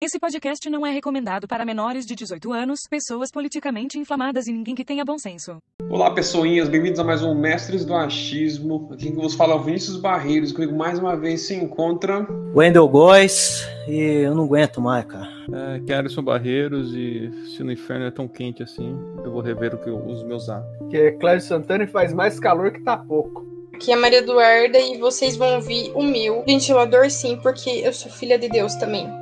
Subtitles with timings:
[0.00, 4.72] Esse podcast não é recomendado para menores de 18 anos, pessoas politicamente inflamadas e ninguém
[4.72, 5.56] que tenha bom senso.
[5.90, 8.90] Olá, pessoinhas, bem-vindos a mais um Mestres do Achismo.
[8.92, 12.24] Aqui que vos fala é o Vinícius Barreiros, comigo mais uma vez se encontra.
[12.54, 15.26] Wendel Góes, e eu não aguento mais, cara.
[15.52, 19.40] É, que é Alisson Barreiros, e se no inferno é tão quente assim, eu vou
[19.40, 20.70] rever o que eu, os meus atos.
[20.90, 23.44] Que é Cláudio Santana e faz mais calor que tá pouco.
[23.74, 27.92] Aqui é a Maria Eduarda e vocês vão ouvir o meu ventilador sim, porque eu
[27.92, 29.17] sou filha de Deus também.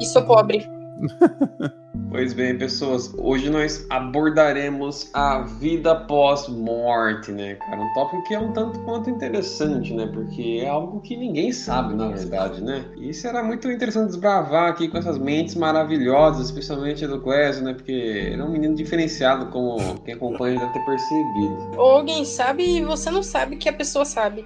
[0.00, 0.66] E sou pobre.
[2.10, 7.80] Pois bem, pessoas, hoje nós abordaremos a vida pós-morte, né, cara?
[7.80, 10.10] Um tópico que é um tanto quanto interessante, né?
[10.12, 12.84] Porque é algo que ninguém sabe, na verdade, né?
[12.96, 17.74] E será muito interessante desbravar aqui com essas mentes maravilhosas, especialmente a do Clésio, né?
[17.74, 21.70] Porque ele é um menino diferenciado, como quem acompanha deve ter percebido.
[21.76, 24.44] Ou alguém sabe e você não sabe que a pessoa sabe.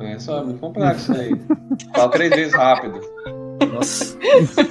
[0.00, 1.30] É só muito complexo isso aí.
[1.94, 3.00] Fala três vezes rápido.
[3.72, 4.16] Nossa.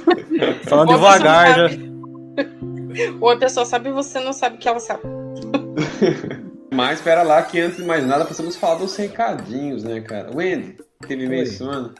[0.68, 1.68] Falando Ou devagar, não já.
[1.70, 3.16] sabe.
[3.20, 5.02] Ou a pessoa sabe e você não sabe que ela sabe.
[6.72, 10.30] Mas espera lá que antes de mais nada precisamos falar dos recadinhos, né, cara?
[10.34, 11.24] Wendy, teve
[11.62, 11.94] ano?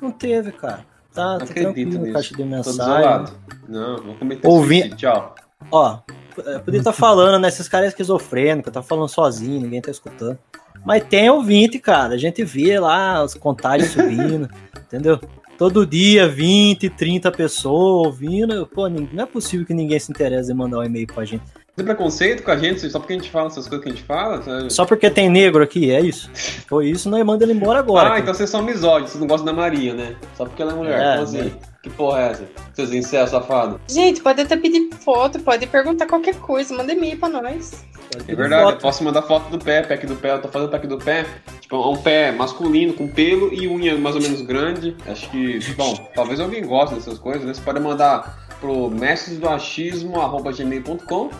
[0.00, 0.86] Não teve, cara.
[1.12, 2.12] Tá, Não tá acredito nisso.
[2.12, 3.34] caixa de mensagem.
[3.68, 4.88] Não, vou cometer Ouvi-.
[4.96, 5.34] Tchau.
[5.70, 5.98] Ó,
[6.38, 7.48] eu podia estar falando, né?
[7.48, 10.38] Esses caras esquizofrênicos, tá falando sozinho, ninguém tá escutando.
[10.84, 12.14] Mas tem ouvinte, cara.
[12.14, 14.48] A gente vê lá as contagens subindo,
[14.86, 15.20] entendeu?
[15.62, 18.66] Todo dia, 20, 30 pessoas ouvindo.
[18.66, 21.44] Pô, não é possível que ninguém se interesse em mandar um e-mail pra gente.
[21.76, 24.04] Tem preconceito com a gente só porque a gente fala essas coisas que a gente
[24.04, 24.42] fala?
[24.42, 24.72] sabe?
[24.72, 26.28] Só porque tem negro aqui, é isso?
[26.66, 28.06] Foi isso, nós manda ele embora agora.
[28.06, 28.20] ah, cara.
[28.22, 30.16] então vocês são misóginos, vocês não gostam da Maria, né?
[30.36, 31.00] Só porque ela é mulher.
[31.00, 31.52] É, Como assim?
[31.82, 32.48] Que porra é essa?
[32.74, 33.80] Seus incel safado.
[33.88, 37.84] Gente, pode até pedir foto, pode perguntar qualquer coisa, manda e-mail pra nós.
[38.28, 38.82] É verdade, eu Foto.
[38.82, 40.32] posso mandar foto do pé, pack do pé.
[40.32, 41.24] Eu tô fazendo pack do pé.
[41.60, 44.96] Tipo, é um pé masculino com pelo e unha mais ou menos grande.
[45.06, 47.52] Acho que, bom, talvez alguém goste dessas coisas, né?
[47.54, 51.30] Você pode mandar pro mestresdoachismo.gmail.com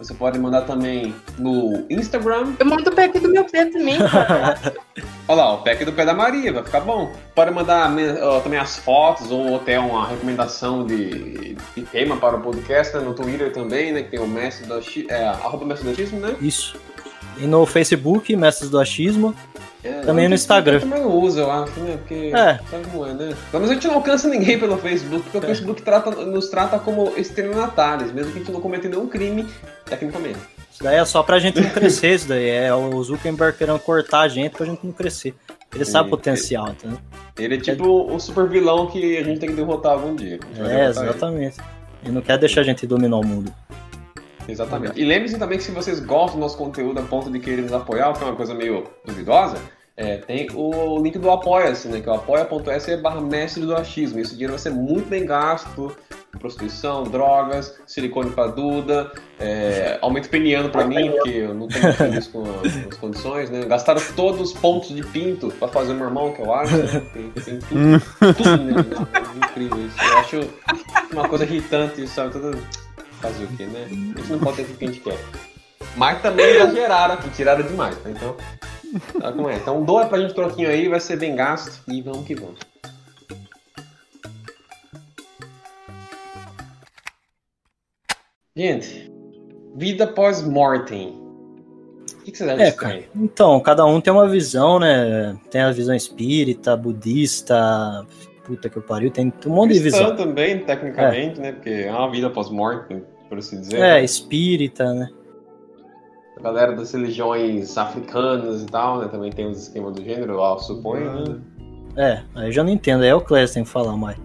[0.00, 2.54] Você pode mandar também no Instagram.
[2.58, 3.98] Eu mando o pack do meu pé também.
[5.28, 7.12] Olha lá, o pack do pé da Maria, vai ficar bom.
[7.34, 12.36] Pode mandar me- ó, também as fotos ou até uma recomendação de, de tema para
[12.36, 13.02] o podcast, né?
[13.02, 14.02] No Twitter também, né?
[14.02, 14.80] Que tem o mestre do
[15.12, 16.34] é, arroba mestre do achismo, né?
[16.40, 16.76] Isso.
[17.36, 19.34] E no Facebook, Mestres do Achismo.
[19.82, 20.74] É, Também no Instagram.
[20.74, 21.96] Eu também não uso, eu acho, né?
[21.96, 22.58] Porque É.
[22.70, 23.34] sabe como é, né?
[23.52, 27.12] Mas a gente não alcança ninguém pelo Facebook, porque o Facebook trata- nos trata como
[27.16, 29.46] estelionatários, mesmo que a gente não cometa nenhum crime,
[29.86, 30.38] tecnicamente.
[30.70, 32.48] Isso daí é só pra gente não crescer, isso daí.
[32.48, 35.34] É o Zuckerberg querendo cortar a gente pra gente não crescer.
[35.74, 36.98] Ele sabe o potencial, entendeu?
[37.38, 40.38] Ele é tipo o super vilão que a gente tem que derrotar algum dia.
[40.56, 40.88] É, derrotar ele.
[41.10, 41.56] exatamente.
[42.04, 43.52] Ele não quer deixar a gente dominar o mundo.
[44.50, 45.00] Exatamente.
[45.00, 47.72] E lembre-se também que se vocês gostam do nosso conteúdo a ponto de querer nos
[47.72, 49.58] apoiar, o que é uma coisa meio duvidosa,
[49.96, 52.00] é, tem o link do Apoia-se, né?
[52.00, 54.18] Que é o apoia.se barra mestre do achismo.
[54.18, 55.94] Esse dinheiro vai ser muito bem gasto
[56.38, 62.28] prostituição, drogas, silicone pra Duda, é, aumento peniano pra mim, porque eu não tenho filhos
[62.28, 62.44] com
[62.88, 63.64] as condições, né?
[63.64, 66.76] Gastaram todos os pontos de pinto pra fazer o meu irmão, que eu acho.
[66.76, 67.02] né?
[67.12, 69.06] Tem, tem tudo, tudo nele, né?
[69.12, 69.96] É incrível isso.
[70.02, 70.50] Eu acho
[71.12, 72.32] uma coisa irritante, sabe?
[73.20, 73.84] Fazer o quê, né?
[73.84, 75.18] A gente não pode ter tudo que a gente quer.
[75.96, 78.10] Mas também exageraram aqui, tiraram demais, tá?
[78.10, 78.36] Então,
[79.20, 79.56] sabe como é?
[79.56, 82.58] Então doa pra gente troquinho aí, vai ser bem gasto e vamos que vamos.
[88.56, 89.10] Gente,
[89.74, 91.18] vida pós-mortem.
[92.20, 93.04] O que que vocês acham É, disso cara.
[93.14, 95.38] Então, cada um tem uma visão, né?
[95.50, 98.04] Tem a visão espírita, budista,
[98.44, 100.14] puta que pariu, tem um monte de visão.
[100.16, 101.52] também, tecnicamente, né?
[101.52, 103.76] Porque é uma vida pós-morte, por assim dizer.
[103.76, 104.04] É, né?
[104.04, 105.08] espírita, né?
[106.36, 109.08] A galera das religiões africanas e tal, né?
[109.08, 111.40] Também tem os esquemas do gênero, eu suponho, né?
[111.96, 114.18] É, aí eu já não entendo, aí é o Clécio tem que falar mais.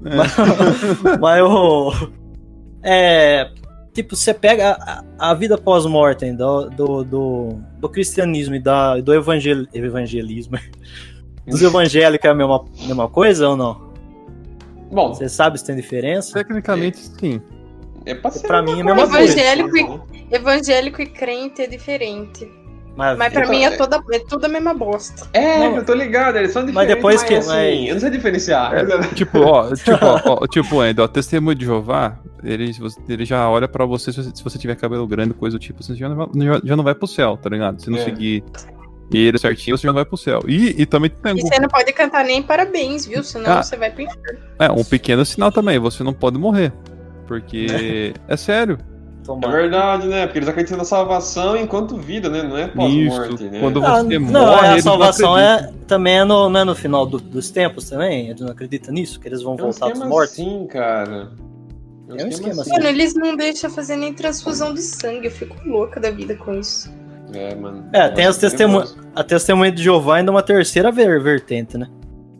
[0.00, 0.34] Mas,
[1.20, 1.92] mas o.
[2.82, 3.50] É.
[3.92, 7.48] Tipo, você pega a, a vida pós-mortem do, do, do,
[7.80, 10.58] do cristianismo e da, do evangel, evangelismo.
[11.46, 13.88] Dos evangélicos é a mesma, mesma coisa ou não?
[14.92, 16.34] Bom, Você sabe se tem diferença?
[16.34, 17.40] Tecnicamente, sim.
[18.06, 20.00] É pra ser Pra mim é a mesma coisa, Evangélico né?
[20.30, 22.50] Evangélico e crente é diferente.
[22.96, 25.28] Mas, Mas pra Então, mim é- é, toda, é tudo a mesma bosta.
[25.32, 25.76] É, Não.
[25.76, 26.96] eu tô ligado, eles são diferentes.
[26.96, 28.72] depois que- assim, mas- eu não sei diferenciar.
[29.14, 32.72] Tipo, ó, tipo, ó, ó, tipo, Endo, ó, testemunho de Jeová, ele,
[33.08, 35.80] ele já olha pra você se, você se você tiver cabelo grande, coisa do tipo,
[35.80, 37.80] você já não, vai, já, já não vai pro céu, tá ligado?
[37.80, 38.04] Se não É.
[38.04, 38.42] seguir
[39.12, 40.40] ele certinho, você já não vai pro céu.
[40.48, 43.22] E, e também tem E algum- você não pode cantar nem parabéns, viu?
[43.22, 43.62] Senão Ah.
[43.62, 44.40] você vai pro inferno.
[44.58, 46.72] é, um pequeno sinal também, você não pode morrer.
[47.28, 48.78] Porque é sério.
[49.42, 50.24] É verdade, né?
[50.26, 52.42] Porque eles acreditam na salvação enquanto vida, né?
[52.42, 53.60] Não é pós-morte, Isso, né?
[53.60, 55.68] quando Ah, você não, morre, é, a não salvação acreditam.
[55.68, 58.28] é, também é no, não é no final do- dos tempos também?
[58.30, 59.20] Eles não acreditam nisso?
[59.20, 60.32] Que eles vão É um voltar dos esquema mortos?
[60.32, 61.28] assim, cara.
[62.08, 62.70] É um esquema assim.
[62.70, 65.26] Mano, eles não deixam fazer nem transfusão de sangue.
[65.26, 66.90] Eu fico louca da vida com isso.
[67.34, 67.84] É, mano.
[67.92, 71.22] É, tem as que testemunhas- é A testemunha de Jeová ainda é uma terceira ver-
[71.22, 71.86] vertente, né?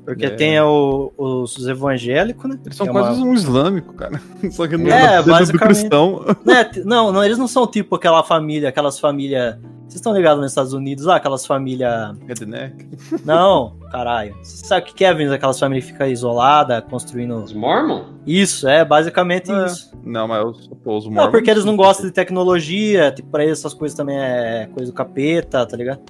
[0.09, 0.31] Porque É.
[0.31, 2.59] tem o- os evangélicos, né?
[2.65, 4.21] Eles são é quase uma- um islâmico, cara.
[4.51, 5.77] Só que não É, é, do basicamente.
[5.79, 6.25] cristão.
[6.45, 9.57] Né, não, não, eles não são tipo aquela família, aquelas famílias.
[9.83, 11.17] Vocês estão ligados nos Estados Unidos lá?
[11.17, 12.15] Aquelas famílias.
[12.27, 12.87] Redneck.
[13.25, 14.35] Não, caralho.
[14.43, 15.33] Você sabe o que é, Vinícius?
[15.33, 17.37] Aquelas famílias que ficam isoladas, construindo.
[17.43, 18.05] Os Mormon?
[18.27, 19.65] Isso, é basicamente É.
[19.65, 19.91] isso.
[20.05, 23.59] Não, mas os, os Não, mormons porque eles não gostam de tecnologia, tipo, pra eles
[23.61, 26.01] essas coisas também é coisa do capeta, tá ligado?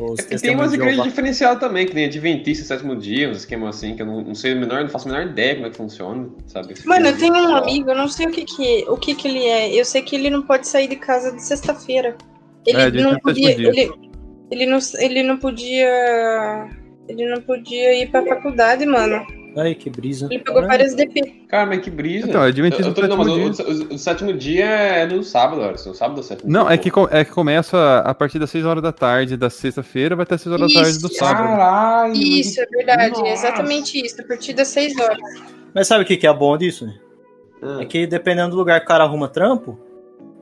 [0.00, 3.94] Os É tem umas igrejas diferenciadas também, que nem Adventista, Sétimo Dia, uns esquemas assim,
[3.94, 5.76] que eu não, não sei o menor, não faço a menor ideia como é que
[5.76, 6.74] funciona, sabe?
[6.84, 9.28] Mano, eu tipo tenho um amigo, eu não sei o que que, o que que
[9.28, 9.74] ele é.
[9.74, 12.16] Eu sei que ele não pode sair de casa de sexta-feira.
[12.66, 13.50] Ele É, não podia.
[13.50, 13.90] Ele,
[14.50, 16.68] ele, não, ele não podia.
[17.08, 19.24] Ele não podia ir pra faculdade, mano.
[19.56, 20.28] Ai, que brisa.
[20.30, 20.66] Ele pegou É.
[20.66, 21.46] várias DP.
[21.48, 22.28] Cara, mas que brisa.
[22.28, 24.64] Então, é eu, eu tô, do não, mas sétimo o, o- o- o sétimo dia
[24.66, 25.90] é no sábado, Alisson.
[25.90, 28.64] O sábado ou sétimo Não, dia, é que, é que começa a partir das 6
[28.64, 31.14] horas da tarde da sexta-feira, vai até 6 horas da tarde do Isso.
[31.18, 31.46] sábado.
[31.48, 32.12] Caralho!
[32.14, 33.10] Isso, é verdade.
[33.10, 33.26] Nossa.
[33.26, 34.20] É exatamente isso.
[34.20, 35.18] A partir das 6 horas.
[35.74, 36.86] Mas sabe o que, que é bom disso?
[36.86, 36.94] né?
[37.62, 37.78] Ah.
[37.82, 39.78] É que dependendo do lugar que o cara arruma trampo,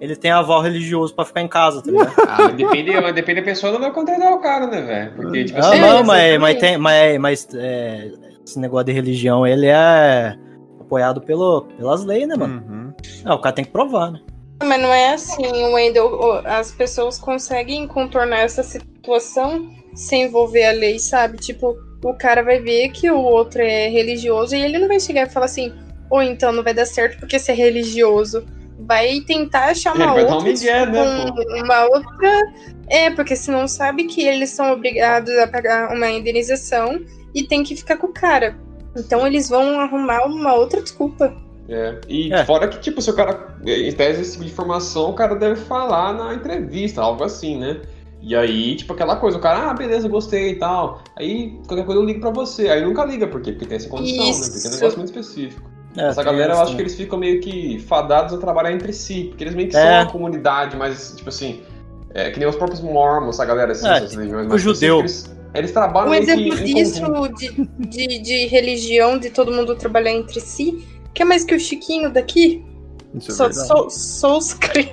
[0.00, 2.12] ele tem aval religioso pra ficar em casa, tá ligado?
[2.28, 5.12] Ah, depende, mas depende da pessoa, não vai contrariar o cara, né, velho?
[5.16, 5.80] Porque, tipo Ah, assim.
[5.80, 6.38] não, É, mas, exatamente.
[6.38, 6.78] mas tem.
[6.78, 8.12] Mas, mas é,
[8.48, 10.34] esse negócio de religião, ele é
[10.80, 12.62] apoiado pelo, pelas leis, né, mano?
[12.66, 12.92] Uhum.
[13.24, 14.20] Ah, o cara tem que provar, né?
[14.62, 16.40] Mas não é assim, Wendel.
[16.44, 21.38] As pessoas conseguem contornar essa situação sem envolver a lei, sabe?
[21.38, 25.26] Tipo, o cara vai ver que o outro é religioso e ele não vai chegar
[25.26, 25.72] e falar assim,
[26.10, 28.44] ou então não vai dar certo porque você é religioso.
[28.80, 30.52] Vai tentar achar uma dar um outra.
[30.52, 32.42] migué, né, um- uma outra.
[32.88, 37.00] É, porque senão sabe que eles são obrigados a pagar uma indenização
[37.38, 38.56] e tem que ficar com o cara.
[38.96, 41.32] Então eles vão arrumar uma outra desculpa.
[41.68, 42.00] É.
[42.08, 42.44] E É.
[42.44, 45.56] fora que, tipo, se o cara, em tese esse tipo de informação, o cara deve
[45.56, 47.80] falar na entrevista, algo assim, né?
[48.20, 51.02] E aí, tipo, aquela coisa, o cara, ah, beleza, gostei e tal.
[51.16, 52.68] Aí, qualquer coisa eu ligo pra você.
[52.68, 53.52] Aí nunca liga, por quê?
[53.52, 54.32] Porque tem essa condição, né?
[54.32, 54.74] Porque é um Isso.
[54.74, 55.70] negócio muito específico.
[55.96, 58.92] É, Essa galera, eu essa acho que eles ficam meio que fadados a trabalhar entre
[58.92, 59.80] si, porque eles meio que É.
[59.80, 61.62] são uma comunidade, mas, tipo assim,
[62.14, 64.98] é, que nem os próprios mormons, essa galera assim, É, essas religiões o judeu.
[65.00, 67.02] Eles, eles trabalham Um exemplo em disso,
[67.36, 71.60] de, de, de religião, de todo mundo trabalhar entre si, que é mais que o
[71.60, 72.64] Chiquinho daqui?
[73.14, 73.66] Isso é Só, verdade.
[73.68, 74.92] sou, sou os crentes.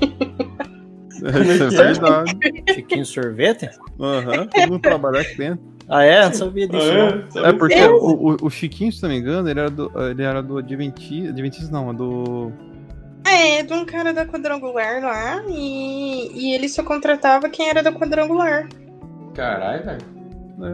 [1.16, 2.38] Isso é verdade.
[2.74, 3.70] Chiquinho sorvete?
[4.00, 5.76] Aham, todo mundo trabalha aqui dentro.
[5.88, 6.26] Ah, é?
[6.26, 6.88] Não sabia disso.
[7.36, 7.46] não.
[7.46, 10.24] É porque Eu- o, o, o Chiquinho, se não me engano, ele era do, ele
[10.24, 11.30] era do Adventista.
[11.30, 12.52] Adventista não, é do.
[13.28, 17.92] É, de um cara da quadrangular lá, e, e ele só contratava quem era da
[17.92, 18.68] quadrangular.
[19.34, 20.15] Caralho, velho.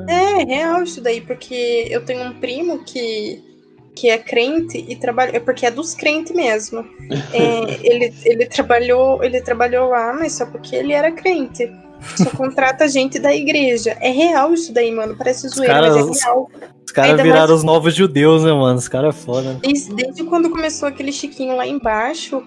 [0.07, 3.41] É, real isso daí, porque eu tenho um primo que,
[3.95, 5.35] que é crente e trabalha.
[5.35, 6.85] É porque é dos crentes mesmo.
[7.33, 11.69] É, ele, ele, trabalhou, ele trabalhou lá, mas só porque ele era crente.
[12.15, 13.97] Só contrata gente da igreja.
[13.99, 15.15] É real isso daí, mano.
[15.17, 16.49] Parece zoeira, caras- mas é real.
[16.85, 18.77] Os caras viraram mais- os novos judeus, né, mano?
[18.77, 19.57] Os caras é foda.
[19.61, 22.43] Desde, desde quando começou aquele Chiquinho lá embaixo,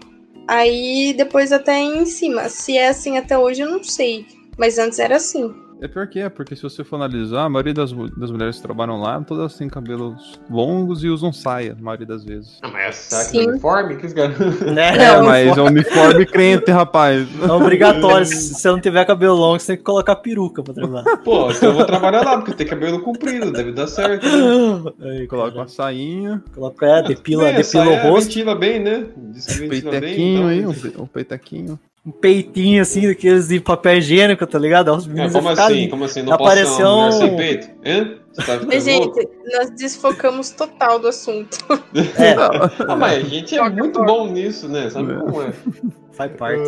[0.48, 2.48] aí depois até em cima.
[2.48, 4.26] Se é assim até hoje, eu não sei.
[4.58, 5.54] Mas antes era assim.
[5.80, 8.62] É pior que é, porque se você for analisar, a maioria das, das mulheres que
[8.62, 12.58] trabalham lá, todas têm cabelos longos e usam saia, a maioria das vezes.
[12.62, 13.44] Ah, mas será que Sim.
[13.44, 13.96] é uniforme?
[13.96, 14.38] Que os caras...
[14.72, 14.96] Né?
[14.96, 17.26] É, mas é uniforme crente, rapaz.
[17.42, 18.24] É obrigatório.
[18.24, 21.16] Se você não tiver cabelo longo, você tem que colocar peruca pra trabalhar.
[21.24, 24.24] Pô, então eu vou trabalhar lá, porque tem cabelo comprido, deve dar certo.
[24.24, 24.92] Né?
[25.00, 28.80] Aí, Coloca cara, uma sainha, Coloca, é, depila, É, depila o saia rosto, Ventila bem,
[28.80, 29.06] né?
[29.16, 31.78] Diz que ventila bem, peitequinho então- aí, um, um peitequinho.
[32.06, 34.92] Um peitinho assim, daqueles de papel higiênico, tá ligado?
[34.94, 35.62] Os meninos como assim?
[35.62, 35.88] ali.
[35.88, 36.22] Como assim?
[36.22, 37.70] Não Apareceu posso ser um- peito?
[37.84, 38.18] Hã?
[38.34, 38.80] Você tá louco?
[38.80, 41.58] gente, nós desfocamos total do assunto.
[42.18, 42.34] É,
[42.88, 44.90] Ah, mas a gente é muito bom nisso, né?
[44.90, 45.52] Sabe como é?
[46.12, 46.62] faz parte.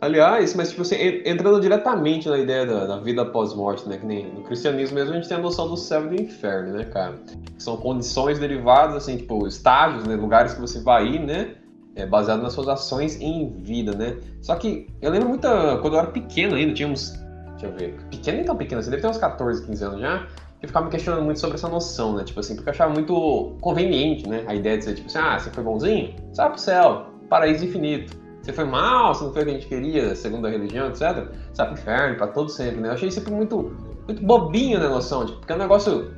[0.00, 3.98] Aliás, mas tipo assim, en- entrando diretamente na ideia da, da vida pós-morte, né?
[3.98, 6.72] Que nem no cristianismo mesmo a gente tem a noção do céu e do inferno,
[6.76, 7.14] né, cara?
[7.56, 10.16] Que são condições derivadas, assim, tipo, estágios, né?
[10.16, 11.50] Lugares que você vai ir, né?
[11.94, 14.16] É, baseado nas suas ações em vida, né?
[14.40, 15.46] Só que eu lembro muito
[15.82, 17.12] quando eu era pequeno ainda, tinha uns.
[17.50, 17.94] Deixa eu ver.
[18.10, 20.26] Pequeno nem tão pequeno, assim, deve ter uns 14, 15 anos já.
[20.62, 22.24] Eu ficava me questionando muito sobre essa noção, né?
[22.24, 24.44] Tipo assim, porque eu achava muito conveniente, né?
[24.46, 26.14] A ideia de ser tipo assim, ah, você foi bonzinho?
[26.32, 28.16] Você vai pro céu, paraíso infinito.
[28.42, 31.00] Você foi mal, você não foi o que a gente queria, segundo a religião, etc.
[31.00, 32.88] Você vai pro inferno, pra todo sempre, né?
[32.88, 36.12] Eu achei sempre muito, muito bobinho na noção, tipo, porque é um negócio.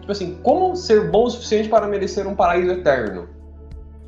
[0.00, 3.28] Tipo assim, como ser bom o suficiente para merecer um paraíso eterno?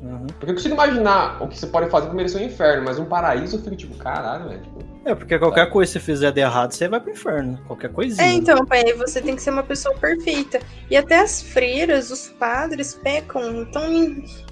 [0.01, 0.27] Uhum.
[0.27, 3.05] Porque eu consigo imaginar o que você pode fazer pra merecer o inferno, mas um
[3.05, 4.61] paraíso eu fico tipo, caralho, velho.
[4.61, 7.51] Tipo, É, porque qualquer coisa que você fizer de errado, você vai pro inferno.
[7.53, 7.59] né?
[7.67, 8.25] Qualquer coisinha.
[8.25, 10.59] É, então, pai, aí você tem que ser uma pessoa perfeita.
[10.89, 13.61] E até as freiras, os padres pecam.
[13.63, 13.83] Então,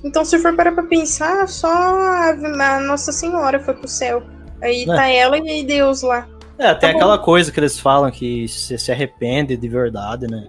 [0.03, 4.23] então se for parar pra pensar, só a, a Nossa Senhora foi pro céu.
[4.61, 4.95] Aí Né?
[4.95, 6.27] tá ela e Deus lá.
[6.57, 10.47] É, tem Tá aquela coisa que eles falam que você se arrepende de verdade, né?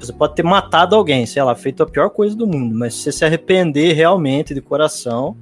[0.00, 3.04] Você pode ter matado alguém, sei lá, feito a pior coisa do mundo, mas se
[3.04, 5.36] você se arrepender realmente de coração,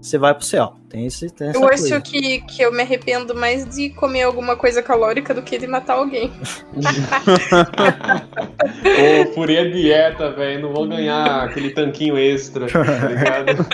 [0.00, 0.74] você vai pro céu.
[0.88, 2.00] Tem, esse, tem essa Eu acho coisa.
[2.00, 5.98] que, que eu me arrependo mais de comer alguma coisa calórica do que de matar
[5.98, 6.32] alguém.
[8.86, 10.62] Ô, furei a dieta, velho.
[10.62, 13.66] Não vou ganhar aquele tanquinho extra, tá ligado?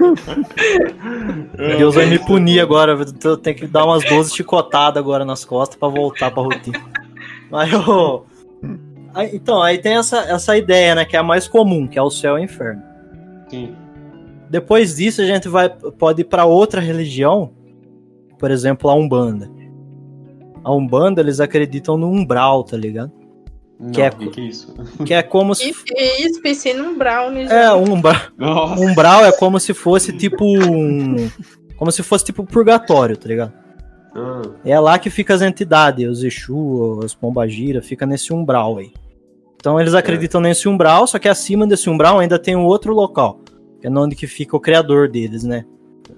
[1.78, 5.76] Deus vai me punir agora, eu tenho que dar umas 12 chicotadas agora nas costas
[5.76, 6.82] pra voltar pra rotina.
[7.49, 8.26] Mas eu...
[9.14, 12.02] Aí- Então, aí tem essa, essa ideia, né, que é a mais comum, que é
[12.02, 12.83] o céu e o inferno.
[13.49, 13.75] Sim.
[14.50, 17.52] Depois disso, a gente vai pode ir para outra religião,
[18.38, 19.50] por exemplo, a Umbanda.
[20.62, 23.12] A Umbanda, eles acreditam no umbral, tá ligado?
[23.78, 24.75] Não, Que é- que, que é isso?
[25.04, 25.73] Que é como se.
[25.73, 27.44] Fiz, pensei num brownie.
[27.47, 28.80] É, um umbral, Nossa.
[28.83, 31.28] umbral é como se fosse tipo um.
[31.76, 33.52] Como se fosse tipo purgatório, tá ligado?
[34.14, 38.92] Ah, É lá que fica as entidades, os Exu, os Pombagira, fica nesse umbral aí.
[39.64, 43.40] Então eles acreditam nesse umbral, só que acima desse umbral ainda tem um outro local,
[43.80, 45.64] que é onde que fica o criador deles, né?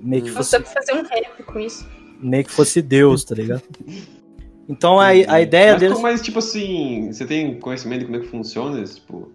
[0.00, 1.88] Meio que fosse Você dá pra fazer um rap com isso.
[2.20, 3.62] meio que fosse Deus, tá ligado?
[4.68, 5.94] Então a, a ideia mas, deles.
[5.94, 8.96] como- mas, tipo assim, você tem conhecimento de como é que funciona isso?
[8.96, 9.30] Tipo...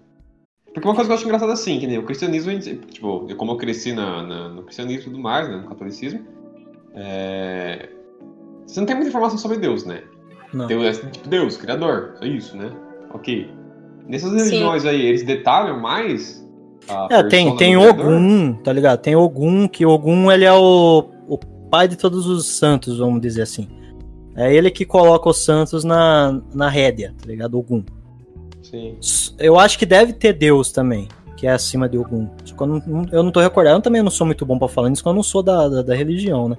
[0.74, 3.54] Porque uma coisa que eu acho engraçada assim, que nem o cristianismo, tipo, eu- como
[3.54, 6.20] eu cresci na, na- no cristianismo e tudo mais, né, no catolicismo,
[6.94, 7.88] é...
[8.68, 10.04] você não tem muita informação sobre Deus, né?
[10.54, 10.68] Não.
[10.68, 12.70] Deus é tipo Deus, criador, é isso, né?
[13.14, 13.61] Ok.
[14.08, 14.38] Nessas Sim.
[14.38, 16.42] religiões aí, eles detalham mais
[16.88, 17.78] a É, tem, tem?
[17.78, 19.00] Ogum, tá ligado?
[19.00, 21.38] Tem Ogum, que Ogum ele é o, o
[21.70, 23.68] pai de todos os santos, vamos dizer assim.
[24.36, 27.58] É ele que coloca os santos na, na rédea, tá ligado?
[27.58, 27.84] Ogum.
[28.62, 28.98] Sim.
[29.38, 32.28] Eu acho que deve ter Deus também, que é acima de Ogum.
[32.46, 34.68] Só que eu não, eu não tô recordando, eu também não sou muito bom pra
[34.68, 36.58] falar nisso, porque eu não sou da, da, da religião, né?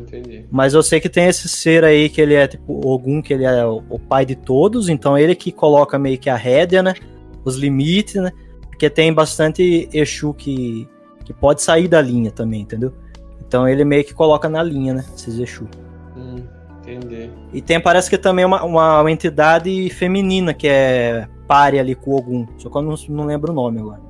[0.00, 0.46] Entendi.
[0.50, 3.44] Mas eu sei que tem esse ser aí que ele é tipo Ogum, que ele
[3.44, 6.94] é o, pai de todos, então ele que coloca meio que a rédea, né?
[7.44, 8.32] Os limites, né?
[8.68, 10.88] Porque tem bastante Exu que,
[11.24, 12.92] que pode sair da linha também, entendeu?
[13.46, 15.04] Então ele meio que coloca na linha, né?
[15.14, 15.68] Esses Exu.
[16.16, 16.36] Hum,
[16.80, 17.30] entendi.
[17.52, 22.12] E tem, parece que também uma, uma, uma entidade feminina que é pare ali com
[22.12, 22.46] o Ogum.
[22.58, 24.00] Só que eu não, não lembro o nome agora.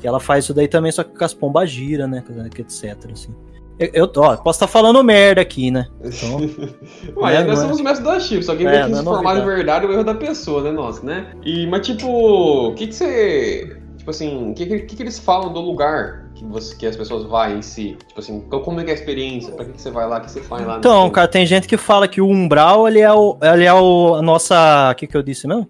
[0.00, 2.22] Que ela faz isso daí também, só que com as pombagira, né?
[2.54, 3.10] que etc.
[3.12, 3.34] Assim.
[3.78, 5.86] Eu, eu ó, posso estar falando merda aqui, né?
[6.02, 6.40] Então,
[7.22, 7.56] Ué, É, nós não é?
[7.56, 9.92] somos mestres da Chip, só que É, tem que não é informar de verdade o
[9.92, 11.28] erro da pessoa, né, nossa, né?
[11.44, 13.78] E, mas tipo, o que que você...
[13.96, 17.24] Tipo assim, o que, que, que eles falam do lugar que, você, que as pessoas
[17.24, 17.96] vão em si?
[18.06, 19.52] Tipo assim, como é que é a experiência?
[19.52, 20.18] Pra que, que você vai lá?
[20.18, 20.78] O que você faz lá?
[20.78, 24.14] Então, cara, tem gente que fala que o umbral, ele é o, ele é o
[24.14, 25.68] a nossa, o que que eu disse mesmo?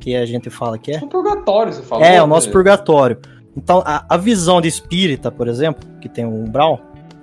[0.00, 0.94] Que a gente fala que é?
[0.94, 2.04] Tipo purgatório, você falou.
[2.04, 2.52] É, o nosso né?
[2.52, 3.18] purgatório.
[3.56, 6.80] Então, a, a visão de espírita, por exemplo, que tem o umbral,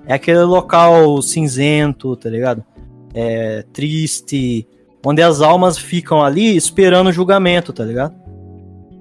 [0.08, 2.64] é aquele local cinzento, tá ligado?
[3.14, 4.68] É, triste,
[5.06, 8.14] onde as almas ficam ali esperando o julgamento, tá ligado?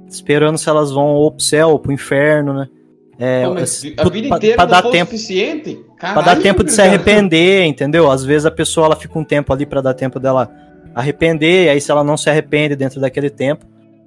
[0.08, 2.68] Esperando se elas vão ou pro céu ou pro inferno, né?
[3.18, 5.74] É, Pô, a pra- vida pra- inteira pra não dar o tempo suficiente?
[5.98, 8.10] Pra Caralho, dar tempo de se arrepender, entendeu?
[8.10, 10.50] Às vezes a pessoa ela fica um tempo ali pra dar tempo dela
[10.94, 13.64] arrepender, e aí se ela não se arrepende dentro daquele tempo,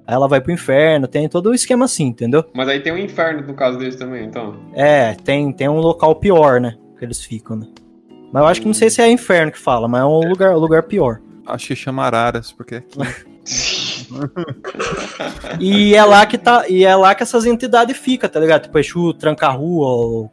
[0.07, 2.45] aí ela vai pro inferno, tem todo o esquema assim, entendeu?
[2.53, 4.55] Mas aí tem um inferno no caso deles também, então.
[4.73, 6.75] É, tem, tem um local pior, né?
[6.99, 7.67] Que eles ficam, né?
[8.31, 10.53] Mas eu acho que não sei se é inferno que fala, mas é um lugar,
[10.55, 11.19] um lugar pior.
[11.47, 12.97] Acho que chama Araras, porque aqui
[15.59, 18.63] E é lá que tá, e é lá que essas entidades ficam, tá ligado?
[18.63, 20.29] Tipo Exu Tranca-Rua,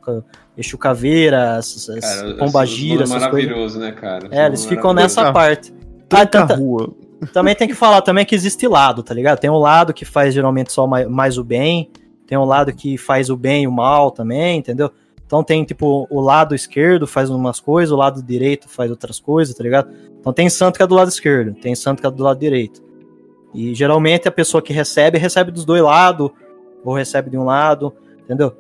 [0.57, 3.49] Exu Caveira, essas, Cara, Pombagira, essas é coisas.
[3.51, 4.29] maravilhoso, né, cara?
[4.31, 4.95] É, eles ficam Maravilhoso.
[4.95, 5.73] nessa Tranca- parte.
[5.79, 6.95] Ah, Tanta tanta, rua.
[7.33, 9.39] Também tem que falar também que existe lado, tá ligado?
[9.41, 11.91] Tem um lado que faz geralmente só mais, mais o bem,
[12.27, 14.91] tem um lado que faz o bem e o mal também, entendeu?
[15.27, 19.55] Então tem, tipo, o lado esquerdo faz umas coisas, o lado direito faz outras coisas,
[19.55, 19.93] tá ligado?
[20.21, 22.83] Então tem santo que é do lado esquerdo, tem santo que é do lado direito.
[23.53, 26.31] E geralmente a pessoa que recebe, recebe dos dois lados,
[26.85, 27.93] ou recebe de um lado,
[28.23, 28.57] entendeu?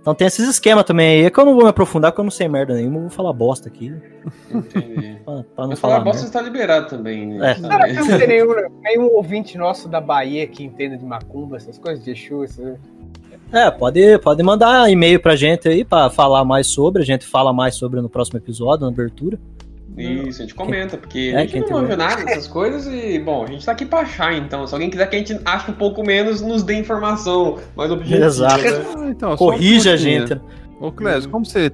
[0.00, 2.24] Então tem esses esquemas também aí, é que eu não vou me aprofundar, porque eu
[2.24, 3.94] não sei merda nenhuma, eu vou falar bosta aqui,
[4.50, 5.20] Entendi.
[5.24, 7.52] pra, pra não Mas falar falar bosta está liberado também, né?
[7.52, 7.54] É.
[7.54, 12.04] Que não tem nenhum, nenhum ouvinte nosso da Bahia que entenda de macumba, essas coisas
[12.04, 12.78] de Exu, essas...
[13.52, 17.02] É, pode, pode mandar e-mail pra gente aí pra falar mais sobre.
[17.02, 19.38] A gente fala mais sobre no próximo episódio, na abertura.
[19.96, 23.42] Isso, a gente comenta, porque É, a gente não manja nada dessas coisas e, bom,
[23.44, 24.66] a gente tá aqui pra achar, então.
[24.66, 28.24] Se alguém quiser que a gente ache um pouco menos, nos dê informação mais objetiva.
[28.24, 28.62] Exato.
[28.62, 28.84] né?
[28.96, 30.40] Ah, então, Corrija a gente.
[30.80, 31.70] Ô, Clésio, como você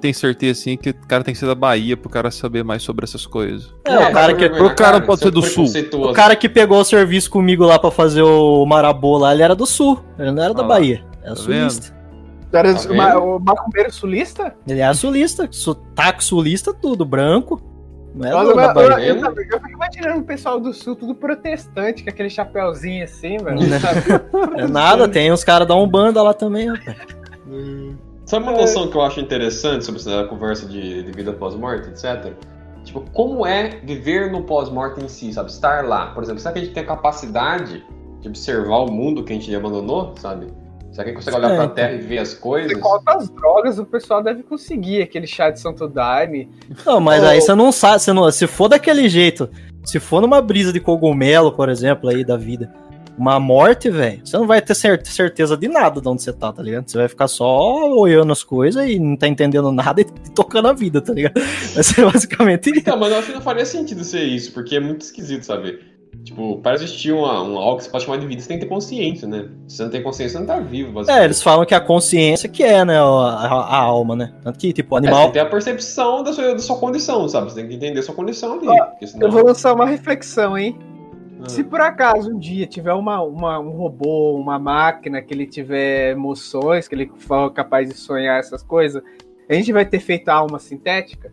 [0.00, 2.82] tem certeza assim que o cara tem que ser da Bahia pro cara saber mais
[2.82, 3.74] sobre essas coisas?
[3.84, 5.66] É, o cara que, o cara pode ser do sul.
[5.94, 9.54] o cara que pegou o serviço comigo lá pra fazer o Marabô lá, ele era
[9.54, 10.02] do sul.
[10.18, 10.68] Ele não era da Ah lá.
[10.68, 11.04] Bahia.
[11.22, 11.96] Era Tá sulista.
[12.52, 13.18] Era Tá vendo?
[13.18, 14.54] o macumbeiro sulista?
[14.66, 15.48] Ele era sulista.
[15.50, 17.04] Sotaque sulista, tudo.
[17.04, 17.60] Branco.
[18.14, 19.06] Não era da eu, eu, Bahia.
[19.08, 23.58] eu, eu, fico imaginando o pessoal do sul, tudo protestante, com aquele chapéuzinho assim, velho.
[24.56, 26.96] É nada, tem uns caras da Umbanda lá também, rapaz.
[28.26, 32.32] Sabe uma noção que eu acho interessante sobre essa conversa de, de vida pós-morte, etc?
[32.84, 35.48] Tipo, como é viver no pós-morte em si, sabe?
[35.48, 36.06] Estar lá.
[36.06, 37.84] Por exemplo, será que a gente tem a capacidade
[38.20, 40.48] de observar o mundo que a gente abandonou, sabe?
[40.90, 41.74] Será que a gente consegue olhar É, pra então.
[41.76, 42.72] Terra e ver as coisas?
[42.72, 46.50] Você conta as drogas, o pessoal deve conseguir aquele chá de Santo Daime.
[46.84, 47.26] Não, mas Ô.
[47.26, 49.48] aí você não sabe, você não, se for daquele jeito,
[49.84, 52.74] se for numa brisa de cogumelo, por exemplo, aí da vida,
[53.18, 56.52] uma morte, velho, você não vai ter cer- certeza de nada de onde você tá,
[56.52, 56.88] tá ligado?
[56.90, 60.04] Você vai ficar só olhando as coisas e não tá entendendo nada e
[60.34, 61.40] tocando a vida, tá ligado?
[61.74, 62.80] Vai ser basicamente isso.
[62.80, 65.78] Então, mas eu acho que não faria sentido ser isso, porque é muito esquisito, sabe?
[66.24, 68.64] Tipo, para existir uma, um, algo que você pode chamar de vida, você tem que
[68.64, 69.48] ter consciência, né?
[69.68, 71.22] Se você não tem consciência, você não tá vivo, basicamente.
[71.22, 74.32] É, eles falam que a consciência que é, né, a, a- a alma, né?
[74.42, 75.22] Tanto que, tipo, o É, você animal...
[75.24, 77.50] tem que ter a percepção da sua, da sua condição, sabe?
[77.50, 78.66] Você tem que entender a sua condição ali.
[78.90, 79.26] porque senão...
[79.26, 80.76] Eu vou lançar uma reflexão, hein?
[81.42, 81.48] Ah.
[81.48, 86.12] Se por acaso um dia tiver uma, uma- um robô, uma máquina que ele tiver
[86.12, 89.02] emoções, que ele for capaz de sonhar essas coisas,
[89.48, 91.32] a gente vai ter feito a alma sintética?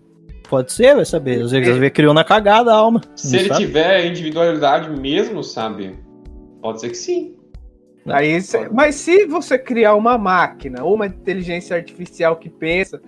[0.50, 1.42] Pode ser, vai saber.
[1.42, 3.02] Às vezes, vezes criou na cagada a alma.
[3.16, 3.66] Se ele sabe?
[3.66, 5.96] tiver individualidade mesmo, sabe?
[6.62, 7.36] Pode ser que sim.
[8.06, 8.38] Aí,
[8.72, 13.02] mas se você criar uma máquina ou uma inteligência artificial que pensa,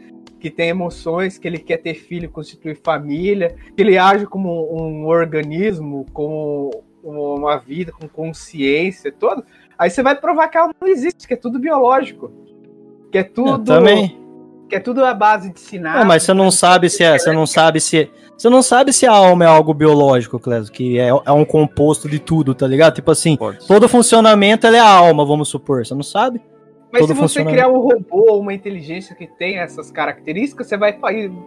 [0.45, 5.07] que tem emoções, que ele quer ter filho, constituir família, que ele age como um
[5.07, 9.43] organismo, como uma vida com consciência, todo,
[9.75, 12.31] aí você vai provar que ela não existe, que é tudo biológico.
[13.11, 14.19] Que é tudo, também.
[14.69, 16.05] que é tudo a base de sinais.
[16.05, 19.11] Mas você não sabe se é, você não sabe se você não sabe se a
[19.11, 22.93] alma é algo biológico, Clésio, que é, é um composto de tudo, tá ligado?
[22.93, 23.35] Tipo assim,
[23.67, 25.83] todo funcionamento ela é a alma, vamos supor.
[25.83, 26.39] Você não sabe?
[26.99, 30.77] Mas todo se você criar um robô ou uma inteligência que tem essas características, você
[30.77, 30.93] vai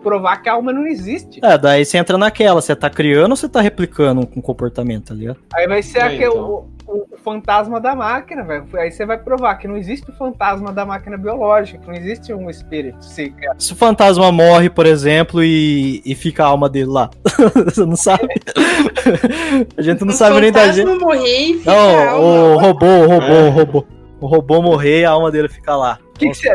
[0.02, 1.40] provar que a alma não existe.
[1.42, 5.14] É, daí você entra naquela, você tá criando ou você tá replicando um comportamento, tá
[5.14, 5.38] ligado?
[5.54, 6.66] Aí vai ser É, aquele, então.
[6.86, 8.64] o, o- fantasma da máquina, velho.
[8.74, 12.32] Aí você vai provar que não existe o fantasma da máquina biológica, que não existe
[12.32, 13.04] um espírito.
[13.04, 17.10] Se, Se o fantasma morre, por exemplo, e, e fica a alma dele lá,
[17.66, 18.28] você não sabe?
[19.76, 21.00] a gente não O sabe nem da fantasma gente.
[21.00, 23.42] morrer e ficar Não, o robô, o robô, É.
[23.48, 23.84] o robô.
[24.20, 25.98] O robô morrer, a alma dele fica lá.
[26.14, 26.48] que que você,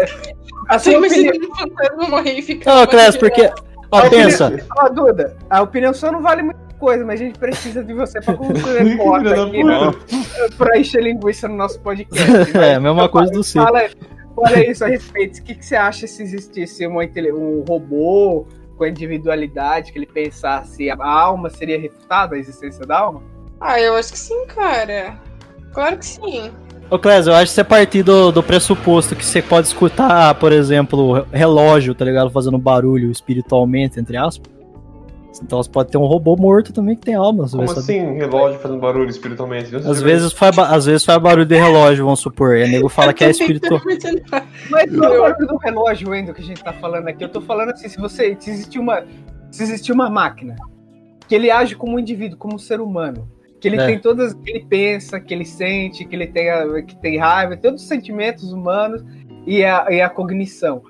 [0.67, 3.49] a Você sua imagina o fantasma morrer e ficar Não, de porque.
[3.91, 4.47] Ó, a pensa.
[4.47, 7.93] opinião- Ó, Duda, a opinião sua não vale muita coisa, mas a gente precisa de
[7.93, 9.91] você pra Filha porta aqui, né,
[10.58, 12.28] pra encher linguiça no nosso podcast.
[12.58, 13.63] É, a mesma coisa do seu.
[13.63, 13.82] Fala,
[14.36, 15.39] fala isso a respeito.
[15.39, 18.45] O que, que você acha se existisse uma um robô
[18.78, 23.21] com a individualidade, que ele pensasse a alma seria refutada, a existência da alma?
[23.62, 25.17] Ah, eu acho que sim, cara.
[25.71, 26.52] Claro que sim.
[26.93, 30.51] Ô, Clésio, eu acho que você partir do, do pressuposto que você pode escutar, por
[30.51, 32.29] exemplo, relógio, tá ligado?
[32.29, 34.53] Fazendo barulho espiritualmente, entre aspas.
[35.41, 37.49] Então você pode ter um robô morto também que tem alma.
[37.49, 37.99] Como vai saber.
[37.99, 39.75] assim, relógio fazendo barulho espiritualmente?
[39.75, 42.58] Às vezes, faz, às vezes faz barulho de relógio, vamos supor.
[42.58, 43.82] E o nego fala que é espiritual.
[44.69, 47.23] Mas não é o barulho do relógio, Wendel, que a gente tá falando aqui.
[47.23, 48.38] Eu tô falando assim, se você.
[48.39, 49.03] Se existir uma.
[49.49, 50.56] Se existir uma máquina
[51.27, 53.27] que ele age como um indivíduo, como um ser humano.
[53.63, 53.86] Que ele É.
[53.86, 54.34] tem todas.
[54.34, 57.88] Que ele pensa, que ele sente, que ele tem, a- que tem raiva, todos os
[57.88, 59.02] sentimentos humanos
[59.47, 60.84] e a, e a cognição.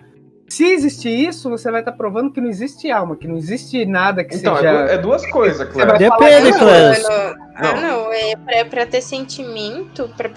[0.49, 4.23] Se existir isso, você vai estar provando que não existe alma, que não existe nada
[4.23, 4.71] que Então, é, seja.
[4.73, 5.99] du- é duas coisas, Cléber.
[5.99, 7.03] Depende, não, Clésio.
[7.09, 7.35] mano.
[7.55, 7.81] Ah, Não.
[7.81, 8.13] não.
[8.13, 10.29] É pra, pra ter sentimento, pra,